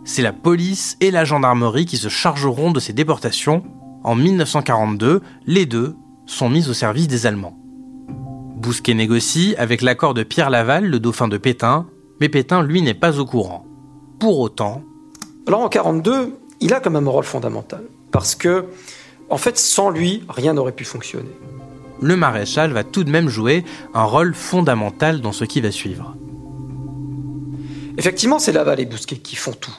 C'est 0.06 0.22
la 0.22 0.32
police 0.32 0.96
et 1.02 1.12
la 1.12 1.26
gendarmerie 1.26 1.86
qui 1.86 1.98
se 1.98 2.08
chargeront 2.08 2.72
de 2.72 2.80
ces 2.80 2.94
déportations. 2.94 3.64
En 4.06 4.16
1942, 4.16 5.22
les 5.46 5.66
deux 5.66 5.96
sont 6.26 6.50
mis 6.50 6.70
au 6.70 6.74
service 6.74 7.10
des 7.10 7.26
Allemands. 7.26 7.58
Bousquet 8.56 8.94
négocie 8.94 9.54
avec 9.58 9.82
l'accord 9.82 10.14
de 10.14 10.24
Pierre 10.24 10.50
Laval, 10.50 10.86
le 10.86 11.00
dauphin 11.02 11.28
de 11.28 11.38
Pétain, 11.38 11.88
mais 12.22 12.30
Pétain, 12.30 12.64
lui, 12.64 12.82
n'est 12.82 12.94
pas 12.94 13.20
au 13.20 13.26
courant. 13.26 13.66
Pour 14.18 14.40
autant. 14.40 14.82
Alors 15.46 15.62
en 15.62 15.70
42, 15.70 16.40
il 16.62 16.74
a 16.74 16.80
quand 16.80 16.90
même 16.90 17.08
un 17.08 17.12
rôle 17.12 17.26
fondamental. 17.26 17.84
Parce 18.12 18.34
que, 18.34 18.66
en 19.30 19.38
fait, 19.38 19.58
sans 19.58 19.90
lui, 19.90 20.24
rien 20.30 20.54
n'aurait 20.54 20.72
pu 20.72 20.86
fonctionner. 20.86 21.30
Le 22.02 22.16
maréchal 22.16 22.72
va 22.72 22.84
tout 22.84 23.04
de 23.04 23.10
même 23.10 23.30
jouer 23.30 23.64
un 23.94 24.04
rôle 24.04 24.34
fondamental 24.34 25.22
dans 25.22 25.32
ce 25.32 25.46
qui 25.46 25.62
va 25.62 25.72
suivre. 25.72 26.16
Effectivement, 27.98 28.40
c'est 28.40 28.52
Laval 28.52 28.80
et 28.80 28.86
Bousquet 28.86 29.18
qui 29.18 29.36
font 29.36 29.54
tout. 29.54 29.76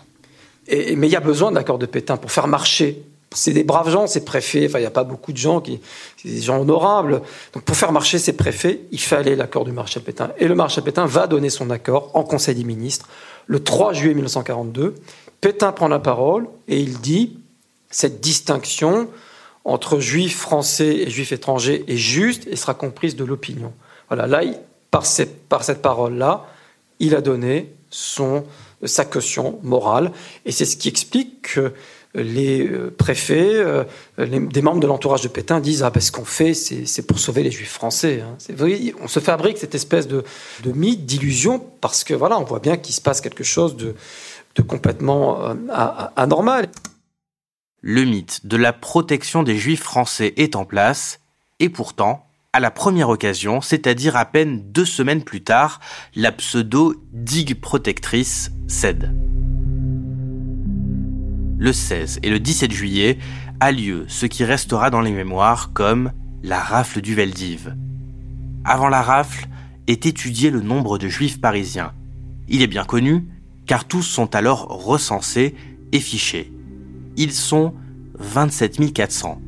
Et, 0.66 0.96
mais 0.96 1.06
il 1.08 1.12
y 1.12 1.16
a 1.16 1.20
besoin 1.20 1.50
de 1.50 1.56
l'accord 1.56 1.78
de 1.78 1.86
Pétain 1.86 2.16
pour 2.16 2.32
faire 2.32 2.48
marcher. 2.48 3.02
C'est 3.34 3.52
des 3.52 3.62
braves 3.62 3.90
gens, 3.90 4.06
ces 4.06 4.24
préfets. 4.24 4.66
Enfin, 4.66 4.78
il 4.78 4.82
n'y 4.82 4.86
a 4.86 4.90
pas 4.90 5.04
beaucoup 5.04 5.32
de 5.32 5.36
gens 5.36 5.60
qui, 5.60 5.80
des 6.24 6.40
gens 6.40 6.60
honorables. 6.60 7.22
Donc, 7.52 7.62
pour 7.62 7.76
faire 7.76 7.92
marcher 7.92 8.18
ces 8.18 8.32
préfets, 8.32 8.80
il 8.90 9.00
fallait 9.00 9.36
l'accord 9.36 9.64
du 9.64 9.72
maréchal 9.72 10.02
Pétain. 10.02 10.30
Et 10.38 10.48
le 10.48 10.54
maréchal 10.54 10.82
Pétain 10.82 11.06
va 11.06 11.26
donner 11.26 11.50
son 11.50 11.70
accord 11.70 12.10
en 12.14 12.24
Conseil 12.24 12.54
des 12.54 12.64
ministres 12.64 13.06
le 13.48 13.60
3 13.60 13.94
juillet 13.94 14.14
1942, 14.14 14.94
Pétain 15.40 15.72
prend 15.72 15.88
la 15.88 15.98
parole 15.98 16.46
et 16.68 16.78
il 16.78 17.00
dit 17.00 17.38
cette 17.90 18.20
distinction 18.20 19.08
entre 19.64 20.00
juifs 20.00 20.36
français 20.36 20.96
et 20.96 21.10
juifs 21.10 21.32
étrangers 21.32 21.84
est 21.88 21.96
juste 21.96 22.46
et 22.46 22.56
sera 22.56 22.74
comprise 22.74 23.16
de 23.16 23.24
l'opinion. 23.24 23.72
Voilà, 24.08 24.26
là, 24.26 24.42
par 24.90 25.04
cette, 25.04 25.46
par 25.48 25.64
cette 25.64 25.82
parole-là, 25.82 26.46
il 26.98 27.14
a 27.14 27.20
donné 27.20 27.72
son, 27.90 28.44
sa 28.84 29.04
caution 29.04 29.58
morale 29.62 30.12
et 30.44 30.52
c'est 30.52 30.64
ce 30.64 30.76
qui 30.76 30.88
explique 30.88 31.42
que 31.42 31.72
les 32.14 32.66
euh, 32.66 32.92
préfets, 32.96 33.54
euh, 33.54 33.84
des 34.16 34.62
membres 34.62 34.80
de 34.80 34.86
l'entourage 34.86 35.20
de 35.22 35.28
Pétain 35.28 35.60
disent 35.60 35.82
ah 35.82 35.90
ben 35.90 36.00
ce 36.00 36.10
qu'on 36.10 36.24
fait 36.24 36.54
c'est 36.54 37.06
pour 37.06 37.18
sauver 37.18 37.42
les 37.42 37.50
juifs 37.50 37.72
français. 37.72 38.22
Hein. 38.22 38.36
on 39.02 39.08
se 39.08 39.20
fabrique 39.20 39.58
cette 39.58 39.74
espèce 39.74 40.08
de, 40.08 40.24
mythe, 40.74 41.04
d'illusion 41.04 41.62
parce 41.80 42.04
que 42.04 42.14
voilà 42.14 42.38
on 42.38 42.44
voit 42.44 42.60
bien 42.60 42.76
qu'il 42.76 42.94
se 42.94 43.00
passe 43.00 43.20
quelque 43.20 43.44
chose 43.44 43.76
de, 43.76 43.94
complètement 44.66 45.44
euh, 45.44 45.54
anormal. 46.16 46.68
Le 47.80 48.04
mythe 48.04 48.46
de 48.46 48.56
la 48.56 48.72
protection 48.72 49.42
des 49.42 49.56
juifs 49.56 49.82
français 49.82 50.34
est 50.36 50.56
en 50.56 50.64
place 50.64 51.20
et 51.60 51.68
pourtant 51.68 52.24
à 52.52 52.60
la 52.60 52.70
première 52.70 53.08
occasion, 53.08 53.60
c'est-à-dire 53.60 54.16
à 54.16 54.24
peine 54.24 54.72
deux 54.72 54.86
semaines 54.86 55.22
plus 55.22 55.44
tard, 55.44 55.80
la 56.14 56.32
pseudo 56.32 56.94
digue 57.12 57.60
protectrice 57.60 58.50
cède 58.66 59.14
le 61.58 61.72
16 61.72 62.20
et 62.22 62.30
le 62.30 62.38
17 62.38 62.72
juillet, 62.72 63.18
a 63.60 63.72
lieu 63.72 64.04
ce 64.08 64.26
qui 64.26 64.44
restera 64.44 64.90
dans 64.90 65.00
les 65.00 65.10
mémoires 65.10 65.72
comme 65.72 66.12
la 66.42 66.60
rafle 66.60 67.00
du 67.00 67.14
Veldiv. 67.14 67.74
Avant 68.64 68.88
la 68.88 69.02
rafle 69.02 69.48
est 69.88 70.06
étudié 70.06 70.50
le 70.50 70.60
nombre 70.60 70.98
de 70.98 71.08
juifs 71.08 71.40
parisiens. 71.40 71.92
Il 72.48 72.62
est 72.62 72.68
bien 72.68 72.84
connu, 72.84 73.26
car 73.66 73.86
tous 73.86 74.02
sont 74.02 74.34
alors 74.36 74.68
recensés 74.68 75.54
et 75.92 76.00
fichés. 76.00 76.52
Ils 77.20 77.32
sont 77.32 77.74
27 78.20 78.92
400. 78.92 79.42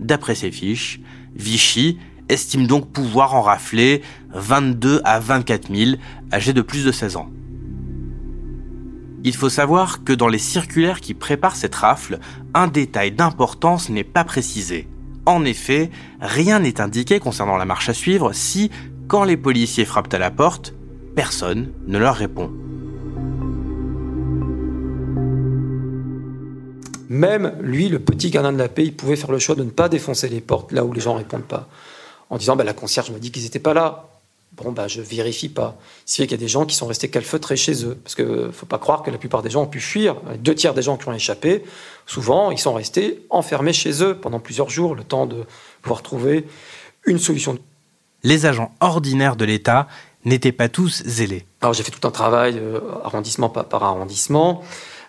D'après 0.00 0.34
ces 0.34 0.50
fiches, 0.50 1.00
Vichy 1.32 1.96
estime 2.28 2.66
donc 2.66 2.90
pouvoir 2.90 3.36
en 3.36 3.42
rafler 3.42 4.02
22 4.34 5.00
à 5.04 5.20
24 5.20 5.72
000 5.72 5.92
âgés 6.32 6.52
de 6.52 6.60
plus 6.60 6.84
de 6.84 6.90
16 6.90 7.16
ans. 7.16 7.30
Il 9.22 9.36
faut 9.36 9.48
savoir 9.48 10.02
que 10.02 10.12
dans 10.12 10.26
les 10.26 10.38
circulaires 10.38 11.00
qui 11.00 11.14
préparent 11.14 11.54
cette 11.54 11.76
rafle, 11.76 12.18
un 12.52 12.66
détail 12.66 13.12
d'importance 13.12 13.88
n'est 13.88 14.02
pas 14.02 14.24
précisé. 14.24 14.88
En 15.24 15.44
effet, 15.44 15.88
rien 16.20 16.58
n'est 16.58 16.80
indiqué 16.80 17.20
concernant 17.20 17.58
la 17.58 17.64
marche 17.64 17.90
à 17.90 17.94
suivre 17.94 18.32
si, 18.32 18.72
quand 19.06 19.22
les 19.22 19.36
policiers 19.36 19.84
frappent 19.84 20.12
à 20.12 20.18
la 20.18 20.32
porte, 20.32 20.74
personne 21.14 21.70
ne 21.86 21.98
leur 21.98 22.16
répond. 22.16 22.50
Même 27.12 27.58
lui, 27.60 27.90
le 27.90 27.98
petit 27.98 28.30
gardien 28.30 28.54
de 28.54 28.58
la 28.58 28.70
paix, 28.70 28.84
il 28.84 28.96
pouvait 28.96 29.16
faire 29.16 29.30
le 29.30 29.38
choix 29.38 29.54
de 29.54 29.62
ne 29.62 29.68
pas 29.68 29.90
défoncer 29.90 30.30
les 30.30 30.40
portes 30.40 30.72
là 30.72 30.82
où 30.82 30.94
les 30.94 31.02
gens 31.02 31.12
ne 31.12 31.18
répondent 31.18 31.44
pas. 31.44 31.68
En 32.30 32.38
disant, 32.38 32.56
bah, 32.56 32.64
la 32.64 32.72
concierge 32.72 33.10
m'a 33.10 33.18
dit 33.18 33.30
qu'ils 33.30 33.42
n'étaient 33.42 33.58
pas 33.58 33.74
là. 33.74 34.08
Bon, 34.52 34.72
bah, 34.72 34.88
je 34.88 35.02
vérifie 35.02 35.50
pas. 35.50 35.76
C'est 36.06 36.22
qu'il 36.22 36.30
y 36.30 36.34
a 36.34 36.38
des 36.38 36.48
gens 36.48 36.64
qui 36.64 36.74
sont 36.74 36.86
restés 36.86 37.10
calfeutrés 37.10 37.58
chez 37.58 37.84
eux. 37.84 37.98
Parce 38.02 38.14
que 38.14 38.50
faut 38.50 38.64
pas 38.64 38.78
croire 38.78 39.02
que 39.02 39.10
la 39.10 39.18
plupart 39.18 39.42
des 39.42 39.50
gens 39.50 39.64
ont 39.64 39.66
pu 39.66 39.78
fuir. 39.78 40.16
Deux 40.38 40.54
tiers 40.54 40.72
des 40.72 40.80
gens 40.80 40.96
qui 40.96 41.06
ont 41.06 41.12
échappé, 41.12 41.64
souvent, 42.06 42.50
ils 42.50 42.58
sont 42.58 42.72
restés 42.72 43.26
enfermés 43.28 43.74
chez 43.74 44.02
eux 44.02 44.16
pendant 44.16 44.40
plusieurs 44.40 44.70
jours, 44.70 44.94
le 44.94 45.04
temps 45.04 45.26
de 45.26 45.44
pouvoir 45.82 46.00
trouver 46.00 46.46
une 47.04 47.18
solution. 47.18 47.58
Les 48.22 48.46
agents 48.46 48.72
ordinaires 48.80 49.36
de 49.36 49.44
l'État 49.44 49.86
n'étaient 50.24 50.50
pas 50.50 50.70
tous 50.70 51.02
zélés. 51.04 51.44
Alors 51.60 51.74
j'ai 51.74 51.82
fait 51.82 51.90
tout 51.90 52.08
un 52.08 52.10
travail, 52.10 52.58
euh, 52.58 52.80
arrondissement 53.04 53.50
par 53.50 53.84
arrondissement. 53.84 54.62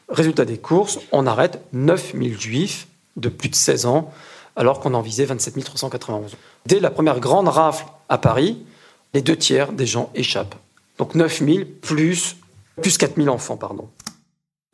Résultat 0.10 0.45
des 0.45 0.57
courses, 0.57 1.00
on 1.12 1.25
arrête 1.27 1.63
9000 1.74 2.39
juifs 2.39 2.88
de 3.15 3.29
plus 3.29 3.50
de 3.50 3.55
16 3.55 3.86
ans, 3.86 4.12
alors 4.55 4.79
qu'on 4.79 4.93
en 4.93 5.01
visait 5.01 5.25
27 5.25 5.63
391. 5.63 6.36
Dès 6.65 6.79
la 6.79 6.91
première 6.91 7.19
grande 7.19 7.48
rafle 7.48 7.86
à 8.10 8.17
Paris, 8.17 8.63
les 9.13 9.22
deux 9.22 9.36
tiers 9.36 9.72
des 9.72 9.86
gens 9.86 10.12
échappent. 10.15 10.55
Donc 10.98 11.15
9000 11.15 11.65
plus, 11.65 12.38
plus 12.81 12.98
4000 12.98 13.29
enfants, 13.29 13.57
pardon. 13.57 13.89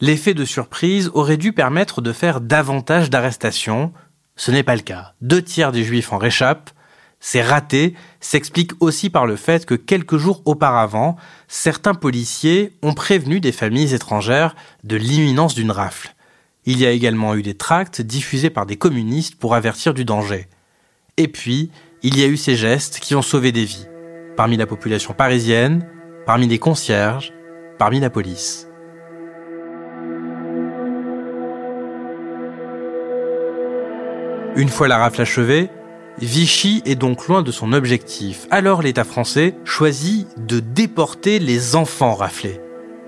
L'effet 0.02 0.34
de 0.34 0.46
surprise 0.46 1.12
aurait 1.14 1.38
dû 1.38 1.52
permettre 1.52 2.02
de 2.02 2.14
faire 2.14 2.40
davantage 2.40 3.10
d'arrestations. 3.10 3.92
Ce 4.36 4.52
n'est 4.52 4.64
pas 4.64 4.76
le 4.76 4.82
cas. 4.82 5.14
Deux 5.22 5.42
tiers 5.42 5.72
des 5.72 5.84
juifs 5.84 6.14
en 6.14 6.18
réchappent. 6.18 6.72
C'est 7.20 7.42
raté 7.42 7.96
s'explique 8.22 8.72
aussi 8.80 9.10
par 9.10 9.26
le 9.26 9.36
fait 9.36 9.66
que 9.66 9.76
quelques 9.76 10.18
jours 10.18 10.42
auparavant, 10.46 11.18
certains 11.48 11.94
policiers 11.94 12.74
ont 12.82 12.94
prévenu 12.94 13.40
des 13.40 13.52
familles 13.52 13.94
étrangères 13.94 14.56
de 14.84 14.96
l'imminence 14.96 15.54
d'une 15.54 15.72
rafle. 15.72 16.16
Il 16.66 16.80
y 16.80 16.86
a 16.86 16.92
également 16.92 17.36
eu 17.36 17.42
des 17.42 17.56
tracts 17.56 18.02
diffusés 18.02 18.50
par 18.50 18.66
des 18.66 18.78
communistes 18.78 19.36
pour 19.36 19.56
avertir 19.56 19.94
du 19.94 20.06
danger. 20.06 20.48
Et 21.18 21.28
puis, 21.28 21.72
il 22.04 22.18
y 22.18 22.24
a 22.24 22.28
eu 22.28 22.38
ces 22.38 22.56
gestes 22.56 23.00
qui 23.00 23.16
ont 23.16 23.22
sauvé 23.22 23.52
des 23.52 23.66
vies 23.66 23.88
parmi 24.38 24.56
la 24.56 24.66
population 24.66 25.14
parisienne, 25.14 25.86
parmi 26.26 26.48
les 26.48 26.60
concierges, 26.60 27.34
parmi 27.78 28.00
la 28.00 28.10
police. 28.10 28.70
Une 34.56 34.70
fois 34.70 34.88
la 34.88 34.98
rafle 34.98 35.22
achevée, 35.22 35.70
Vichy 36.22 36.82
est 36.86 36.96
donc 36.96 37.28
loin 37.28 37.42
de 37.44 37.52
son 37.52 37.72
objectif. 37.72 38.48
Alors 38.52 38.82
l'État 38.82 39.06
français 39.06 39.56
choisit 39.64 40.28
de 40.38 40.60
déporter 40.60 41.40
les 41.40 41.76
enfants 41.76 42.14
raflés. 42.14 42.60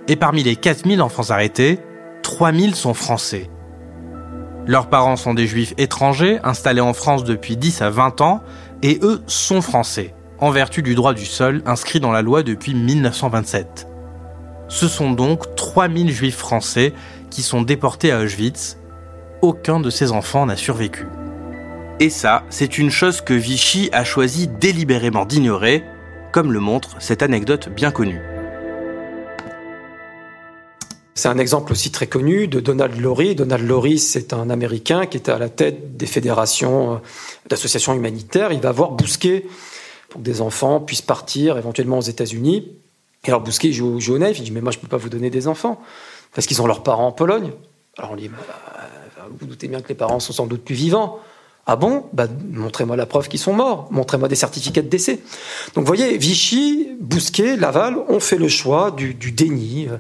Et 0.08 0.16
parmi 0.16 0.44
les 0.44 0.56
4000 0.56 1.02
enfants 1.02 1.30
arrêtés, 1.30 1.80
3000 2.24 2.74
sont 2.74 2.94
français. 2.94 3.50
Leurs 4.66 4.88
parents 4.88 5.18
sont 5.18 5.34
des 5.34 5.48
juifs 5.48 5.74
étrangers 5.78 6.40
installés 6.44 6.82
en 6.82 6.94
France 6.94 7.24
depuis 7.24 7.58
10 7.58 7.82
à 7.82 7.90
20 7.90 8.22
ans 8.22 8.42
et 8.82 9.00
eux 9.02 9.22
sont 9.28 9.62
français 9.62 10.14
en 10.40 10.50
vertu 10.50 10.82
du 10.82 10.96
droit 10.96 11.14
du 11.14 11.26
sol 11.26 11.62
inscrit 11.66 12.00
dans 12.00 12.12
la 12.12 12.22
loi 12.22 12.44
depuis 12.44 12.74
1927. 12.74 13.88
Ce 14.70 14.88
sont 14.88 15.12
donc 15.12 15.56
3000 15.56 16.12
juifs 16.12 16.38
français 16.38 16.94
qui 17.30 17.42
sont 17.42 17.62
déportés 17.62 18.12
à 18.12 18.22
Auschwitz. 18.22 18.78
Aucun 19.42 19.80
de 19.80 19.90
ces 19.90 20.12
enfants 20.12 20.46
n'a 20.46 20.56
survécu. 20.56 21.08
Et 22.02 22.10
ça, 22.10 22.46
c'est 22.50 22.80
une 22.80 22.90
chose 22.90 23.22
que 23.22 23.36
Vichy 23.36 23.92
a 23.92 24.04
choisi 24.04 24.48
délibérément 24.48 25.24
C'est 31.14 31.28
un 31.28 31.38
exemple 31.38 31.72
aussi 31.72 31.92
très 31.92 32.08
connu 32.08 32.48
de 32.48 32.60
Donald 32.60 33.00
Lowry. 33.00 33.36
Donald 33.36 33.68
Lowry, 33.68 34.00
c'est 34.00 34.34
un 34.34 34.50
Américain 34.50 35.06
qui 35.06 35.18
était 35.18 35.32
à 35.32 35.38
la 35.38 35.50
tête 35.50 35.96
des 35.96 36.08
fédérations 36.08 36.96
euh, 36.96 36.98
d'associations 37.48 37.94
humanitaires. 37.94 38.52
Il 38.52 38.62
va 38.62 38.72
voir 38.72 38.94
Bousquet 38.94 39.46
pour 40.10 40.22
que 40.22 40.26
des 40.26 40.42
enfants 40.42 40.80
puissent 40.80 41.04
partir 41.04 41.60
éventuellement 41.60 42.00
aux 42.00 42.02
États-Unis. 42.02 42.80
Et 43.26 43.28
alors 43.28 43.42
Bousquet 43.42 43.72
joue, 43.72 44.00
joue 44.00 44.16
au 44.16 44.18
naïf, 44.18 44.40
il 44.40 44.44
dit 44.46 44.52
mais 44.52 44.62
moi 44.62 44.72
je 44.72 44.78
ne 44.78 44.82
peux 44.82 44.88
pas 44.88 44.98
vous 44.98 45.10
donner 45.10 45.30
des 45.30 45.48
enfants 45.48 45.80
parce 46.34 46.48
qu'ils 46.48 46.64
ont 46.64 46.66
leurs 46.66 46.82
parents 46.82 47.06
en 47.06 47.12
Pologne. 47.12 47.52
Alors 48.00 48.14
on 48.14 48.16
dit 48.16 48.28
bah, 48.28 48.38
vous, 49.30 49.38
vous 49.42 49.46
doutez 49.46 49.68
bien 49.68 49.82
que 49.82 49.90
les 49.90 49.94
parents 49.94 50.20
sont 50.20 50.34
sans 50.34 50.48
doute 50.48 50.66
plus 50.66 50.74
vivants. 50.74 51.20
Ah 51.74 51.78
bon? 51.78 52.04
Bah, 52.12 52.28
Montrez-moi 52.52 52.98
la 52.98 53.06
preuve 53.06 53.30
qu'ils 53.30 53.40
sont 53.40 53.54
morts. 53.54 53.88
Montrez-moi 53.92 54.28
des 54.28 54.36
certificats 54.36 54.82
de 54.82 54.90
décès. 54.90 55.20
Donc 55.74 55.86
vous 55.86 55.96
voyez, 55.96 56.18
Vichy, 56.18 56.90
Bousquet, 57.00 57.56
Laval 57.56 57.96
ont 58.10 58.20
fait 58.20 58.36
le 58.36 58.50
choix 58.50 58.92
du, 58.92 59.14
déni. 59.14 59.88
Euh, 59.88 59.96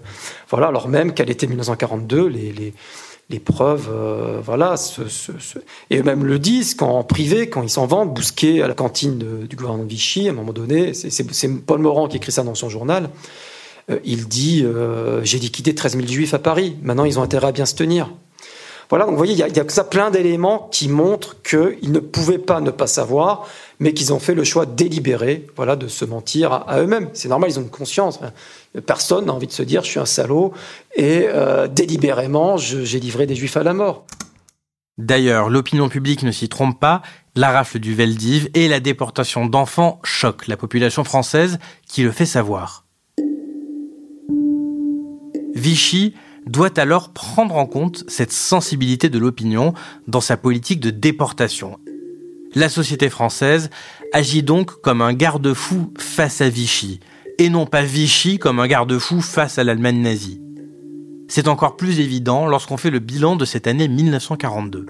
voilà, 0.49 0.67
alors 0.67 0.89
même 0.89 1.13
qu'à 1.13 1.23
l'été 1.23 1.47
1942, 1.47 2.27
les, 2.27 2.73
les, 3.29 3.39
preuves, 3.39 3.87
euh, 3.89 4.41
voilà, 4.43 4.75
et 5.89 5.99
eux-mêmes 5.99 6.25
le 6.25 6.39
disent 6.39 6.75
quand, 6.75 6.89
en 6.89 7.05
privé, 7.05 7.47
quand 7.47 7.63
ils 7.63 7.69
s'en 7.69 7.85
vendent. 7.85 8.13
Bousquet 8.13 8.61
à 8.61 8.67
la 8.67 8.73
cantine 8.73 9.45
du 9.47 9.55
gouvernement 9.55 9.85
de 9.85 9.89
Vichy, 9.89 10.27
à 10.27 10.31
un 10.31 10.33
moment 10.33 10.51
donné, 10.51 10.93
c'est 10.93 11.47
Paul 11.65 11.79
Morand 11.79 12.09
qui 12.09 12.17
écrit 12.17 12.33
ça 12.33 12.43
dans 12.43 12.53
son 12.53 12.67
journal. 12.67 13.09
Euh, 13.89 13.99
il 14.03 14.27
dit 14.27 14.65
J'ai 15.23 15.39
liquidé 15.39 15.73
13 15.73 15.95
000 15.95 16.07
juifs 16.09 16.33
à 16.33 16.39
Paris. 16.39 16.75
Maintenant, 16.83 17.05
ils 17.05 17.17
ont 17.17 17.23
intérêt 17.23 17.47
à 17.47 17.51
bien 17.53 17.65
se 17.65 17.75
tenir. 17.75 18.09
Voilà, 18.91 19.05
donc 19.05 19.13
vous 19.13 19.17
voyez, 19.17 19.33
il 19.33 19.39
y 19.39 19.59
a, 19.59 19.83
plein 19.85 20.11
d'éléments 20.11 20.67
qui 20.69 20.89
montrent 20.89 21.41
qu'ils 21.43 21.93
ne 21.93 21.99
pouvaient 21.99 22.37
pas 22.37 22.59
ne 22.59 22.71
pas 22.71 22.87
savoir, 22.87 23.47
mais 23.79 23.93
qu'ils 23.93 24.11
ont 24.11 24.19
fait 24.19 24.33
le 24.33 24.43
choix 24.43 24.65
délibéré 24.65 25.47
voilà, 25.55 25.77
de 25.77 25.87
se 25.87 26.03
mentir 26.03 26.51
à, 26.51 26.81
eux-mêmes. 26.81 27.09
C'est 27.13 27.29
normal, 27.29 27.49
ils 27.49 27.57
ont 27.57 27.61
une 27.61 27.69
conscience. 27.69 28.19
Personne 28.85 29.27
n'a 29.27 29.33
envie 29.33 29.47
de 29.47 29.53
se 29.53 29.63
dire 29.63 29.85
je 29.85 29.91
suis 29.91 29.99
un 30.01 30.05
salaud 30.05 30.51
et 30.93 31.23
euh, 31.29 31.69
délibérément 31.69 32.57
j'ai 32.57 32.99
livré 32.99 33.25
des 33.25 33.35
juifs 33.35 33.55
à 33.55 33.63
la 33.63 33.73
mort. 33.73 34.05
D'ailleurs, 34.97 35.49
l'opinion 35.49 35.87
publique 35.87 36.23
ne 36.23 36.31
s'y 36.31 36.49
trompe 36.49 36.77
pas, 36.77 37.01
la 37.33 37.49
rafle 37.49 37.79
du 37.79 37.95
Veldiv 37.95 38.49
et 38.55 38.67
la 38.67 38.81
déportation 38.81 39.45
d'enfants 39.45 40.01
choquent 40.03 40.47
la 40.47 40.57
population 40.57 41.05
française 41.05 41.59
qui 41.87 42.03
le 42.03 42.11
fait 42.11 42.25
savoir. 42.25 42.83
Vichy 45.55 46.13
doit 46.45 46.79
alors 46.79 47.11
prendre 47.11 47.55
en 47.55 47.65
compte 47.65 48.03
cette 48.07 48.31
sensibilité 48.31 49.09
de 49.09 49.19
l'opinion 49.19 49.73
dans 50.07 50.21
sa 50.21 50.37
politique 50.37 50.79
de 50.79 50.89
déportation. 50.89 51.79
La 52.53 52.67
société 52.67 53.09
française 53.09 53.69
agit 54.11 54.43
donc 54.43 54.81
comme 54.81 55.01
un 55.01 55.13
garde-fou 55.13 55.93
face 55.97 56.41
à 56.41 56.49
Vichy, 56.49 56.99
et 57.37 57.49
non 57.49 57.65
pas 57.65 57.83
Vichy 57.83 58.39
comme 58.39 58.59
un 58.59 58.67
garde-fou 58.67 59.21
face 59.21 59.57
à 59.57 59.63
l'Allemagne 59.63 60.01
nazie. 60.01 60.41
C'est 61.27 61.47
encore 61.47 61.77
plus 61.77 62.01
évident 62.01 62.45
lorsqu'on 62.47 62.75
fait 62.75 62.89
le 62.89 62.99
bilan 62.99 63.37
de 63.37 63.45
cette 63.45 63.67
année 63.67 63.87
1942. 63.87 64.85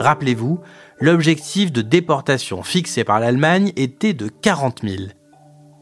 Rappelez-vous, 0.00 0.60
l'objectif 1.00 1.70
de 1.70 1.82
déportation 1.82 2.62
fixé 2.62 3.04
par 3.04 3.20
l'Allemagne 3.20 3.72
était 3.76 4.14
de 4.14 4.28
40 4.28 4.80
000. 4.82 5.10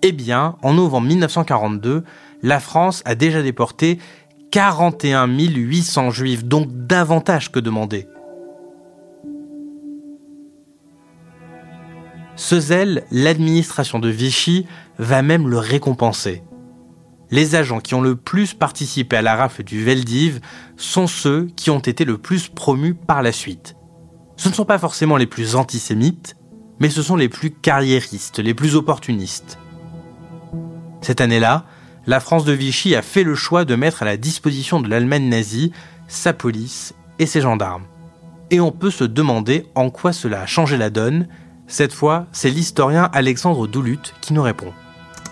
Eh 0.03 0.13
bien, 0.13 0.57
en 0.63 0.75
novembre 0.75 1.07
1942, 1.07 2.03
la 2.43 2.61
France 2.61 3.03
a 3.05 3.15
déjà 3.15 3.43
déporté 3.43 3.99
41 4.50 5.26
800 5.26 6.11
juifs, 6.11 6.45
donc 6.45 6.69
davantage 6.71 7.50
que 7.50 7.61
demandé. 7.61 8.07
Ce 12.37 12.61
zèle, 12.61 13.05
l'administration 13.11 13.99
de 13.99 14.09
Vichy 14.09 14.67
va 14.99 15.23
même 15.23 15.49
le 15.49 15.59
récompenser. 15.59 16.43
Les 17.31 17.55
agents 17.55 17.81
qui 17.81 17.95
ont 17.95 18.03
le 18.03 18.15
plus 18.15 18.55
participé 18.55 19.17
à 19.17 19.23
la 19.23 19.35
rafle 19.35 19.65
du 19.65 19.83
Veldiv 19.83 20.40
sont 20.77 21.07
ceux 21.07 21.49
qui 21.57 21.70
ont 21.70 21.81
été 21.81 22.05
le 22.05 22.18
plus 22.18 22.49
promus 22.49 22.94
par 22.94 23.23
la 23.23 23.33
suite. 23.33 23.75
Ce 24.37 24.49
ne 24.49 24.55
sont 24.55 24.64
pas 24.66 24.79
forcément 24.79 25.16
les 25.16 25.27
plus 25.27 25.57
antisémites, 25.57 26.37
mais 26.79 26.90
ce 26.90 27.03
sont 27.03 27.16
les 27.16 27.29
plus 27.29 27.51
carriéristes, 27.51 28.38
les 28.38 28.55
plus 28.55 28.77
opportunistes. 28.77 29.59
Cette 31.01 31.20
année-là, 31.20 31.64
la 32.07 32.21
France 32.21 32.45
de 32.45 32.53
Vichy 32.53 32.95
a 32.95 33.03
fait 33.03 33.25
le 33.25 33.35
choix 33.35 33.64
de 33.64 33.75
mettre 33.75 34.03
à 34.03 34.07
la 34.07 34.16
disposition 34.16 34.81
de 34.81 34.88
l'Allemagne 34.88 35.29
nazie 35.29 35.73
sa 36.09 36.33
police 36.33 36.95
et 37.19 37.27
ses 37.27 37.40
gendarmes. 37.40 37.83
Et 38.51 38.61
on 38.61 38.71
peut 38.71 38.90
se 38.90 39.03
demander 39.03 39.66
en 39.75 39.90
quoi 39.90 40.12
cela 40.12 40.42
a 40.42 40.47
changé 40.47 40.77
la 40.77 40.90
donne. 40.90 41.27
Cette 41.66 41.92
fois, 41.92 42.27
c'est 42.31 42.51
l'historien 42.51 43.11
Alexandre 43.12 43.66
Doulut 43.66 43.99
qui 44.21 44.33
nous 44.35 44.42
répond. 44.42 44.73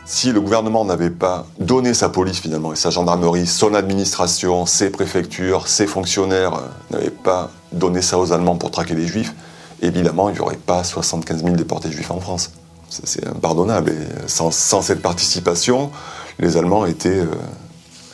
Si 0.05 0.33
le 0.33 0.41
gouvernement 0.41 0.85
n'avait 0.85 1.11
pas 1.11 1.47
donné 1.61 1.95
sa 1.95 2.09
police 2.09 2.41
finalement 2.41 2.73
et 2.73 2.77
sa 2.77 2.91
gendarmerie, 2.91 3.47
son 3.47 3.73
administration, 3.73 4.67
ses 4.67 4.91
préfectures, 4.91 5.69
ses 5.69 5.87
fonctionnaires 5.87 6.55
euh, 6.55 6.67
n'avaient 6.91 7.11
pas 7.11 7.51
donné 7.73 8.03
ça 8.03 8.19
aux 8.19 8.33
Allemands 8.33 8.57
pour 8.57 8.71
traquer 8.71 8.95
les 8.95 9.07
Juifs, 9.07 9.33
évidemment 9.81 10.29
il 10.29 10.35
n'y 10.35 10.41
aurait 10.41 10.57
pas 10.57 10.85
75 10.85 11.43
000 11.43 11.57
déportés 11.57 11.91
juifs 11.91 12.11
en 12.11 12.21
France. 12.21 12.51
C'est 12.91 13.27
impardonnable. 13.27 13.91
Et 13.91 14.29
sans, 14.29 14.51
sans 14.51 14.83
cette 14.83 15.01
participation, 15.01 15.91
les 16.39 16.57
Allemands 16.57 16.87
étaient 16.87 17.21
euh, 17.21 17.27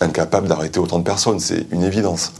incapables 0.00 0.48
d'arrêter 0.48 0.80
autant 0.80 0.98
de 0.98 1.04
personnes, 1.04 1.40
c'est 1.40 1.66
une 1.70 1.82
évidence. 1.82 2.32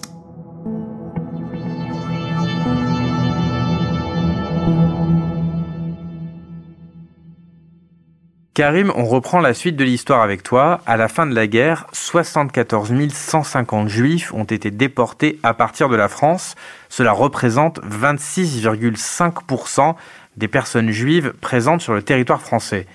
Karim, 8.52 8.92
on 8.94 9.06
reprend 9.06 9.40
la 9.40 9.54
suite 9.54 9.76
de 9.76 9.84
l'histoire 9.84 10.20
avec 10.20 10.42
toi. 10.42 10.82
À 10.84 10.98
la 10.98 11.08
fin 11.08 11.24
de 11.24 11.34
la 11.34 11.46
guerre, 11.46 11.86
74 11.92 12.92
150 13.10 13.88
juifs 13.88 14.34
ont 14.34 14.44
été 14.44 14.70
déportés 14.70 15.38
à 15.42 15.54
partir 15.54 15.88
de 15.88 15.96
la 15.96 16.08
France. 16.08 16.56
Cela 16.90 17.12
représente 17.12 17.80
26,5% 17.80 19.94
des 20.36 20.48
personnes 20.48 20.90
juives 20.90 21.32
présentes 21.40 21.80
sur 21.80 21.94
le 21.94 22.02
territoire 22.02 22.42
français. 22.42 22.86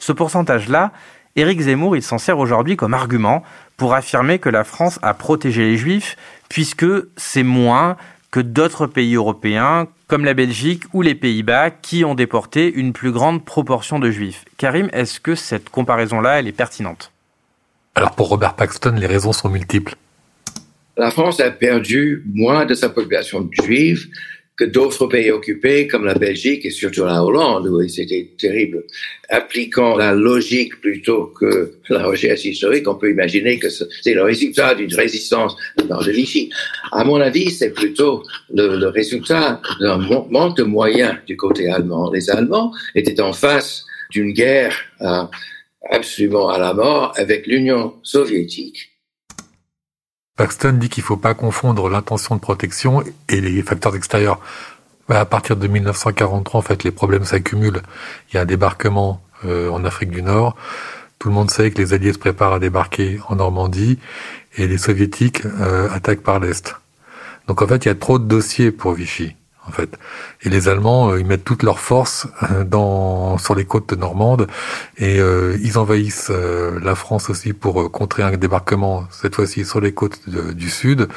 Ce 0.00 0.10
pourcentage-là, 0.10 0.90
Éric 1.34 1.60
Zemmour, 1.62 1.96
il 1.96 2.02
s'en 2.02 2.18
sert 2.18 2.38
aujourd'hui 2.38 2.76
comme 2.76 2.92
argument 2.92 3.42
pour 3.76 3.94
affirmer 3.94 4.38
que 4.38 4.50
la 4.50 4.64
France 4.64 4.98
a 5.02 5.14
protégé 5.14 5.62
les 5.62 5.76
juifs, 5.78 6.16
puisque 6.48 6.86
c'est 7.16 7.42
moins 7.42 7.96
que 8.30 8.40
d'autres 8.40 8.86
pays 8.86 9.14
européens, 9.14 9.88
comme 10.08 10.24
la 10.24 10.34
Belgique 10.34 10.84
ou 10.92 11.02
les 11.02 11.14
Pays-Bas, 11.14 11.70
qui 11.70 12.04
ont 12.04 12.14
déporté 12.14 12.72
une 12.72 12.92
plus 12.92 13.12
grande 13.12 13.44
proportion 13.44 13.98
de 13.98 14.10
juifs. 14.10 14.44
Karim, 14.58 14.88
est-ce 14.92 15.20
que 15.20 15.34
cette 15.34 15.70
comparaison-là, 15.70 16.38
elle 16.38 16.48
est 16.48 16.52
pertinente? 16.52 17.12
Alors 17.94 18.14
pour 18.14 18.28
Robert 18.28 18.54
Paxton, 18.54 18.94
les 18.96 19.06
raisons 19.06 19.32
sont 19.32 19.48
multiples. 19.48 19.96
La 20.96 21.10
France 21.10 21.40
a 21.40 21.50
perdu 21.50 22.24
moins 22.34 22.66
de 22.66 22.74
sa 22.74 22.90
population 22.90 23.48
juive 23.52 24.06
que 24.56 24.64
d'autres 24.64 25.06
pays 25.06 25.30
occupés 25.30 25.88
comme 25.88 26.04
la 26.04 26.14
Belgique 26.14 26.66
et 26.66 26.70
surtout 26.70 27.04
la 27.04 27.24
Hollande, 27.24 27.68
où 27.68 27.86
c'était 27.88 28.32
terrible. 28.38 28.84
Appliquant 29.30 29.96
la 29.96 30.12
logique 30.12 30.78
plutôt 30.80 31.26
que 31.26 31.72
la 31.88 32.04
recherche 32.04 32.44
historique, 32.44 32.86
on 32.86 32.96
peut 32.96 33.10
imaginer 33.10 33.58
que 33.58 33.68
c'est 33.70 34.14
le 34.14 34.22
résultat 34.22 34.74
d'une 34.74 34.94
résistance 34.94 35.56
dans 35.88 36.02
de 36.02 36.10
Vichy. 36.10 36.50
À 36.92 37.02
mon 37.04 37.20
avis, 37.20 37.50
c'est 37.50 37.70
plutôt 37.70 38.22
le, 38.52 38.88
résultat 38.88 39.62
d'un 39.80 39.96
manque 39.96 40.56
de 40.58 40.64
moyens 40.64 41.16
du 41.26 41.36
côté 41.36 41.70
allemand. 41.70 42.12
Les 42.12 42.28
Allemands 42.28 42.72
étaient 42.94 43.20
en 43.20 43.32
face 43.32 43.86
d'une 44.10 44.32
guerre 44.32 44.76
euh, 45.00 45.24
absolument 45.90 46.50
à 46.50 46.58
la 46.58 46.74
mort 46.74 47.14
avec 47.16 47.46
l'Union 47.46 47.94
soviétique 48.02 48.91
Paxton 50.36 50.72
dit 50.72 50.88
qu'il 50.88 51.02
ne 51.02 51.06
faut 51.06 51.16
pas 51.18 51.34
confondre 51.34 51.90
l'intention 51.90 52.36
de 52.36 52.40
protection 52.40 53.02
et 53.28 53.40
les 53.40 53.62
facteurs 53.62 53.94
extérieurs. 53.94 54.40
Bah, 55.08 55.20
à 55.20 55.24
partir 55.26 55.56
de 55.56 55.66
1943, 55.66 56.58
en 56.58 56.62
fait, 56.62 56.84
les 56.84 56.90
problèmes 56.90 57.24
s'accumulent. 57.24 57.82
Il 58.30 58.36
y 58.36 58.38
a 58.38 58.42
un 58.42 58.46
débarquement 58.46 59.20
euh, 59.44 59.68
en 59.68 59.84
Afrique 59.84 60.10
du 60.10 60.22
Nord. 60.22 60.56
Tout 61.18 61.28
le 61.28 61.34
monde 61.34 61.50
sait 61.50 61.70
que 61.70 61.78
les 61.78 61.92
Alliés 61.92 62.14
se 62.14 62.18
préparent 62.18 62.54
à 62.54 62.58
débarquer 62.58 63.20
en 63.28 63.36
Normandie 63.36 63.98
et 64.56 64.66
les 64.66 64.78
Soviétiques 64.78 65.44
euh, 65.44 65.90
attaquent 65.90 66.22
par 66.22 66.40
l'Est. 66.40 66.76
Donc 67.46 67.60
en 67.60 67.66
fait, 67.66 67.84
il 67.84 67.88
y 67.88 67.90
a 67.90 67.94
trop 67.94 68.18
de 68.18 68.24
dossiers 68.24 68.72
pour 68.72 68.92
Vichy 68.92 69.36
en 69.66 69.70
fait. 69.70 69.98
Et 70.42 70.48
les 70.48 70.68
Allemands, 70.68 71.10
euh, 71.10 71.20
ils 71.20 71.26
mettent 71.26 71.44
toutes 71.44 71.62
leurs 71.62 71.78
forces 71.78 72.26
euh, 72.50 72.64
dans 72.64 73.38
sur 73.38 73.54
les 73.54 73.64
côtes 73.64 73.92
normandes 73.92 74.46
et 74.96 75.20
euh, 75.20 75.56
ils 75.62 75.78
envahissent 75.78 76.30
la 76.30 76.94
France 76.94 77.30
aussi 77.30 77.52
pour 77.52 77.90
contrer 77.90 78.22
un 78.22 78.36
débarquement 78.36 79.04
cette 79.10 79.34
fois-ci 79.34 79.64
sur 79.64 79.80
les 79.80 79.92
côtes 79.92 80.28
du 80.28 80.70
sud 80.70 81.08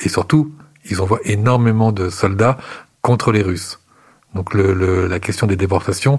et 0.00 0.08
surtout 0.08 0.52
ils 0.90 1.00
envoient 1.00 1.20
énormément 1.24 1.92
de 1.92 2.10
soldats 2.10 2.58
contre 3.02 3.32
les 3.32 3.42
Russes. 3.42 3.78
Donc 4.34 4.54
le, 4.54 5.06
la 5.06 5.20
question 5.20 5.46
des 5.46 5.56
déportations 5.56 6.18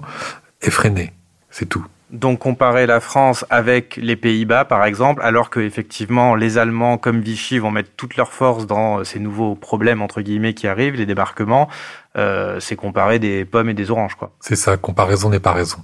est 0.62 0.70
freinée, 0.70 1.12
c'est 1.50 1.66
tout. 1.66 1.84
Donc 2.14 2.38
comparer 2.38 2.86
la 2.86 3.00
France 3.00 3.44
avec 3.50 3.96
les 3.96 4.14
Pays-Bas, 4.14 4.64
par 4.64 4.84
exemple, 4.84 5.20
alors 5.24 5.50
que 5.50 5.58
effectivement 5.58 6.36
les 6.36 6.58
Allemands 6.58 6.96
comme 6.96 7.20
Vichy 7.20 7.58
vont 7.58 7.72
mettre 7.72 7.90
toutes 7.96 8.16
leurs 8.16 8.32
forces 8.32 8.68
dans 8.68 9.02
ces 9.02 9.18
nouveaux 9.18 9.56
problèmes 9.56 10.00
entre 10.00 10.20
guillemets 10.20 10.54
qui 10.54 10.68
arrivent, 10.68 10.94
les 10.94 11.06
débarquements, 11.06 11.68
euh, 12.16 12.60
c'est 12.60 12.76
comparer 12.76 13.18
des 13.18 13.44
pommes 13.44 13.68
et 13.68 13.74
des 13.74 13.90
oranges, 13.90 14.14
quoi. 14.14 14.30
C'est 14.38 14.54
ça, 14.54 14.76
comparaison 14.76 15.28
n'est 15.28 15.40
pas 15.40 15.52
raison. 15.52 15.78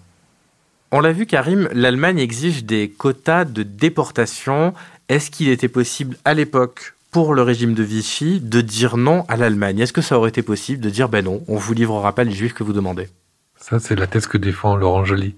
On 0.92 1.00
l'a 1.00 1.10
vu, 1.10 1.26
Karim, 1.26 1.68
l'Allemagne 1.72 2.20
exige 2.20 2.64
des 2.64 2.88
quotas 2.88 3.44
de 3.44 3.64
déportation. 3.64 4.72
est-ce 5.08 5.32
qu'il 5.32 5.48
était 5.48 5.68
possible 5.68 6.16
à 6.24 6.34
l'époque 6.34 6.94
pour 7.10 7.34
le 7.34 7.42
régime 7.42 7.74
de 7.74 7.82
Vichy 7.82 8.38
de 8.40 8.60
dire 8.60 8.96
non 8.96 9.24
à 9.26 9.36
l'Allemagne? 9.36 9.80
Est-ce 9.80 9.92
que 9.92 10.00
ça 10.00 10.16
aurait 10.16 10.28
été 10.28 10.42
possible 10.42 10.80
de 10.80 10.90
dire 10.90 11.08
ben 11.08 11.24
non, 11.24 11.42
on 11.48 11.56
vous 11.56 11.74
livrera 11.74 12.14
pas 12.14 12.22
les 12.22 12.30
juifs 12.30 12.54
que 12.54 12.62
vous 12.62 12.72
demandez? 12.72 13.08
Ça, 13.56 13.80
c'est 13.80 13.96
la 13.96 14.06
thèse 14.06 14.28
que 14.28 14.38
défend 14.38 14.76
Laurent 14.76 15.04
Joly. 15.04 15.34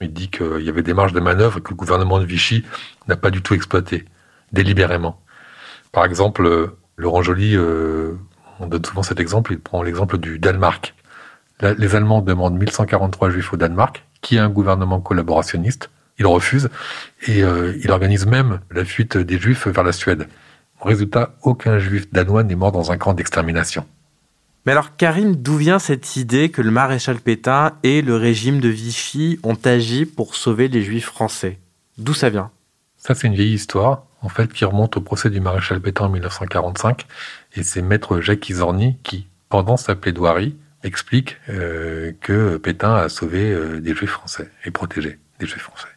Il 0.00 0.12
dit 0.12 0.28
qu'il 0.30 0.60
y 0.60 0.68
avait 0.68 0.82
des 0.82 0.94
marges 0.94 1.12
de 1.12 1.20
manœuvre 1.20 1.60
que 1.60 1.70
le 1.70 1.76
gouvernement 1.76 2.20
de 2.20 2.24
Vichy 2.24 2.64
n'a 3.08 3.16
pas 3.16 3.30
du 3.30 3.42
tout 3.42 3.54
exploité, 3.54 4.04
délibérément. 4.52 5.20
Par 5.92 6.04
exemple, 6.04 6.46
euh, 6.46 6.78
Laurent 6.96 7.22
Joly, 7.22 7.56
euh, 7.56 8.14
on 8.60 8.66
donne 8.66 8.84
souvent 8.84 9.02
cet 9.02 9.20
exemple, 9.20 9.52
il 9.52 9.60
prend 9.60 9.82
l'exemple 9.82 10.18
du 10.18 10.38
Danemark. 10.38 10.94
les 11.60 11.96
Allemands 11.96 12.22
demandent 12.22 12.56
1143 12.58 13.30
juifs 13.30 13.52
au 13.52 13.56
Danemark, 13.56 14.04
qui 14.20 14.38
a 14.38 14.44
un 14.44 14.48
gouvernement 14.48 15.00
collaborationniste? 15.00 15.90
Il 16.18 16.26
refuse 16.26 16.68
et 17.26 17.42
euh, 17.44 17.76
il 17.82 17.90
organise 17.92 18.26
même 18.26 18.60
la 18.70 18.84
fuite 18.84 19.16
des 19.16 19.38
juifs 19.38 19.68
vers 19.68 19.84
la 19.84 19.92
Suède. 19.92 20.28
Résultat, 20.80 21.34
aucun 21.42 21.78
juif 21.78 22.12
danois 22.12 22.42
n'est 22.42 22.56
mort 22.56 22.72
dans 22.72 22.92
un 22.92 22.96
camp 22.96 23.14
d'extermination. 23.14 23.86
Mais 24.66 24.72
alors, 24.72 24.96
Karim, 24.96 25.36
d'où 25.36 25.56
vient 25.56 25.78
cette 25.78 26.16
idée 26.16 26.50
que 26.50 26.60
le 26.60 26.70
maréchal 26.70 27.20
Pétain 27.20 27.72
et 27.82 28.02
le 28.02 28.16
régime 28.16 28.60
de 28.60 28.68
Vichy 28.68 29.38
ont 29.42 29.58
agi 29.64 30.04
pour 30.04 30.34
sauver 30.34 30.68
les 30.68 30.82
juifs 30.82 31.06
français? 31.06 31.58
D'où 31.96 32.14
ça 32.14 32.28
vient? 32.28 32.50
Ça, 32.96 33.14
c'est 33.14 33.26
une 33.26 33.34
vieille 33.34 33.54
histoire, 33.54 34.04
en 34.20 34.28
fait, 34.28 34.52
qui 34.52 34.64
remonte 34.64 34.96
au 34.96 35.00
procès 35.00 35.30
du 35.30 35.40
maréchal 35.40 35.80
Pétain 35.80 36.06
en 36.06 36.08
1945. 36.10 37.06
Et 37.56 37.62
c'est 37.62 37.82
maître 37.82 38.20
Jacques 38.20 38.48
Izorni 38.48 38.98
qui, 39.02 39.26
pendant 39.48 39.76
sa 39.76 39.94
plaidoirie, 39.94 40.56
explique 40.82 41.36
euh, 41.48 42.12
que 42.20 42.56
Pétain 42.56 42.94
a 42.94 43.08
sauvé 43.08 43.50
euh, 43.50 43.80
des 43.80 43.94
juifs 43.94 44.10
français 44.10 44.50
et 44.64 44.70
protégé 44.70 45.18
des 45.40 45.46
juifs 45.46 45.62
français. 45.62 45.88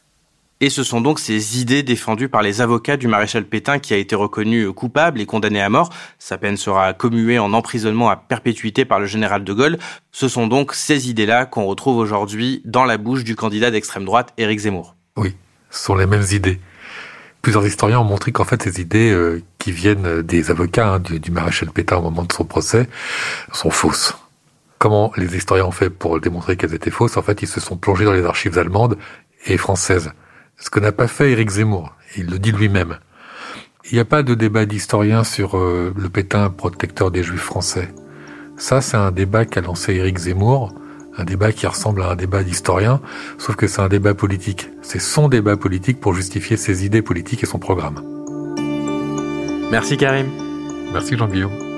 Et 0.64 0.70
ce 0.70 0.84
sont 0.84 1.02
donc 1.02 1.20
ces 1.20 1.60
idées 1.60 1.82
défendues 1.82 2.30
par 2.30 2.44
les 2.44 2.62
avocats 2.62 2.96
du 2.96 3.08
maréchal 3.08 3.46
Pétain 3.46 3.80
qui 3.80 3.96
a 3.96 3.98
été 3.98 4.14
reconnu 4.14 4.72
coupable 4.72 5.20
et 5.20 5.26
condamné 5.26 5.60
à 5.60 5.70
mort. 5.70 5.90
Sa 6.20 6.38
peine 6.38 6.56
sera 6.56 6.94
commuée 6.94 7.40
en 7.40 7.52
emprisonnement 7.54 8.12
à 8.12 8.16
perpétuité 8.16 8.86
par 8.86 9.00
le 9.00 9.08
général 9.08 9.44
de 9.44 9.54
Gaulle. 9.54 9.80
Ce 10.12 10.28
sont 10.28 10.46
donc 10.46 10.76
ces 10.76 11.10
idées-là 11.10 11.48
qu'on 11.48 11.66
retrouve 11.66 11.98
aujourd'hui 11.98 12.62
dans 12.64 12.86
la 12.86 13.00
bouche 13.00 13.24
du 13.24 13.36
candidat 13.36 13.72
d'extrême 13.72 14.06
droite 14.06 14.34
Éric 14.38 14.60
Zemmour. 14.60 14.96
Oui, 15.18 15.36
ce 15.72 15.84
sont 15.84 15.96
les 15.96 16.06
mêmes 16.06 16.26
idées. 16.32 16.60
Plusieurs 17.42 17.66
historiens 17.66 18.00
ont 18.00 18.04
montré 18.06 18.32
qu'en 18.32 18.46
fait 18.46 18.62
ces 18.62 18.80
idées 18.80 19.10
euh, 19.10 19.42
qui 19.58 19.72
viennent 19.72 20.22
des 20.22 20.52
avocats 20.52 20.88
hein, 20.88 21.00
du, 21.00 21.20
du 21.20 21.32
maréchal 21.32 21.72
Pétain 21.72 21.98
au 21.98 22.04
moment 22.04 22.24
de 22.24 22.32
son 22.32 22.46
procès 22.46 22.88
sont 23.52 23.72
fausses. 23.72 24.16
Comment 24.78 25.12
les 25.18 25.36
historiens 25.36 25.66
ont 25.66 25.72
fait 25.72 25.90
pour 25.90 26.20
démontrer 26.20 26.56
qu'elles 26.56 26.76
étaient 26.76 26.92
fausses? 26.92 27.18
En 27.18 27.24
fait, 27.24 27.42
ils 27.42 27.48
se 27.48 27.60
sont 27.60 27.78
plongés 27.78 28.06
dans 28.06 28.14
les 28.14 28.26
archives 28.26 28.60
allemandes 28.60 29.00
et 29.48 29.58
françaises 29.58 30.12
ce 30.62 30.70
que 30.70 30.80
n'a 30.80 30.94
pas 30.94 31.08
fait 31.08 31.32
Éric 31.32 31.50
Zemmour. 31.50 31.94
Il 32.16 32.28
le 32.28 32.40
dit 32.40 32.52
lui-même. 32.52 33.00
Il 33.92 33.96
n'y 33.96 34.00
a 34.00 34.06
pas 34.06 34.24
de 34.24 34.36
débat 34.36 34.66
d'historien 34.66 35.24
sur 35.24 35.58
euh, 35.58 35.94
le 35.98 36.08
Pétain 36.08 36.50
protecteur 36.50 37.12
des 37.12 37.24
Juifs 37.24 37.42
français. 37.42 37.94
Ça, 38.58 38.80
c'est 38.80 38.96
un 38.96 39.12
débat 39.12 39.46
qu'a 39.46 39.62
lancé 39.62 39.96
Éric 39.96 40.20
Zemmour, 40.20 40.74
un 41.18 41.26
débat 41.26 41.52
qui 41.52 41.66
ressemble 41.66 42.04
à 42.04 42.12
un 42.12 42.16
débat 42.16 42.44
d'historien, 42.44 43.02
sauf 43.38 43.56
que 43.56 43.68
c'est 43.68 43.82
un 43.82 43.90
débat 43.90 44.14
politique. 44.14 44.70
C'est 44.84 45.00
son 45.02 45.28
débat 45.28 45.58
politique 45.58 46.00
pour 46.00 46.14
justifier 46.14 46.58
ses 46.58 46.86
idées 46.86 47.02
politiques 47.02 47.44
et 47.44 47.48
son 47.48 47.60
programme. 47.60 48.02
Merci 49.72 49.98
Karim. 49.98 50.28
Merci 50.94 51.18
Jean-Guillaume. 51.18 51.71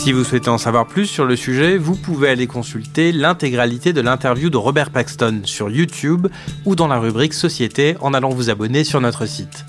Si 0.00 0.12
vous 0.12 0.24
souhaitez 0.24 0.48
en 0.48 0.56
savoir 0.56 0.86
plus 0.86 1.04
sur 1.04 1.26
le 1.26 1.36
sujet, 1.36 1.76
vous 1.76 1.94
pouvez 1.94 2.30
aller 2.30 2.46
consulter 2.46 3.12
l'intégralité 3.12 3.92
de 3.92 4.00
l'interview 4.00 4.48
de 4.48 4.56
Robert 4.56 4.88
Paxton 4.88 5.42
sur 5.44 5.68
YouTube 5.68 6.26
ou 6.64 6.74
dans 6.74 6.88
la 6.88 6.98
rubrique 6.98 7.34
Société 7.34 7.96
en 8.00 8.14
allant 8.14 8.30
vous 8.30 8.48
abonner 8.48 8.82
sur 8.82 9.02
notre 9.02 9.26
site. 9.26 9.66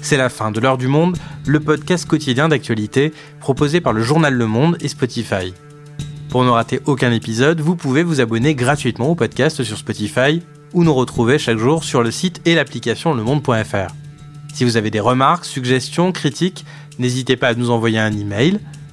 C'est 0.00 0.16
la 0.16 0.28
fin 0.28 0.52
de 0.52 0.60
l'heure 0.60 0.78
du 0.78 0.86
monde, 0.86 1.18
le 1.48 1.58
podcast 1.58 2.06
quotidien 2.06 2.48
d'actualité 2.48 3.12
proposé 3.40 3.80
par 3.80 3.92
le 3.92 4.04
journal 4.04 4.34
Le 4.34 4.46
Monde 4.46 4.76
et 4.80 4.86
Spotify. 4.86 5.52
Pour 6.28 6.44
ne 6.44 6.50
rater 6.50 6.80
aucun 6.86 7.10
épisode, 7.10 7.60
vous 7.60 7.74
pouvez 7.74 8.04
vous 8.04 8.20
abonner 8.20 8.54
gratuitement 8.54 9.10
au 9.10 9.16
podcast 9.16 9.64
sur 9.64 9.76
Spotify 9.76 10.42
ou 10.74 10.84
nous 10.84 10.94
retrouver 10.94 11.40
chaque 11.40 11.58
jour 11.58 11.82
sur 11.82 12.04
le 12.04 12.12
site 12.12 12.40
et 12.44 12.54
l'application 12.54 13.14
lemonde.fr. 13.14 13.92
Si 14.54 14.62
vous 14.62 14.76
avez 14.76 14.92
des 14.92 15.00
remarques, 15.00 15.44
suggestions, 15.44 16.12
critiques, 16.12 16.64
n'hésitez 17.00 17.34
pas 17.34 17.48
à 17.48 17.54
nous 17.54 17.70
envoyer 17.70 17.98
un 17.98 18.12
email 18.12 18.60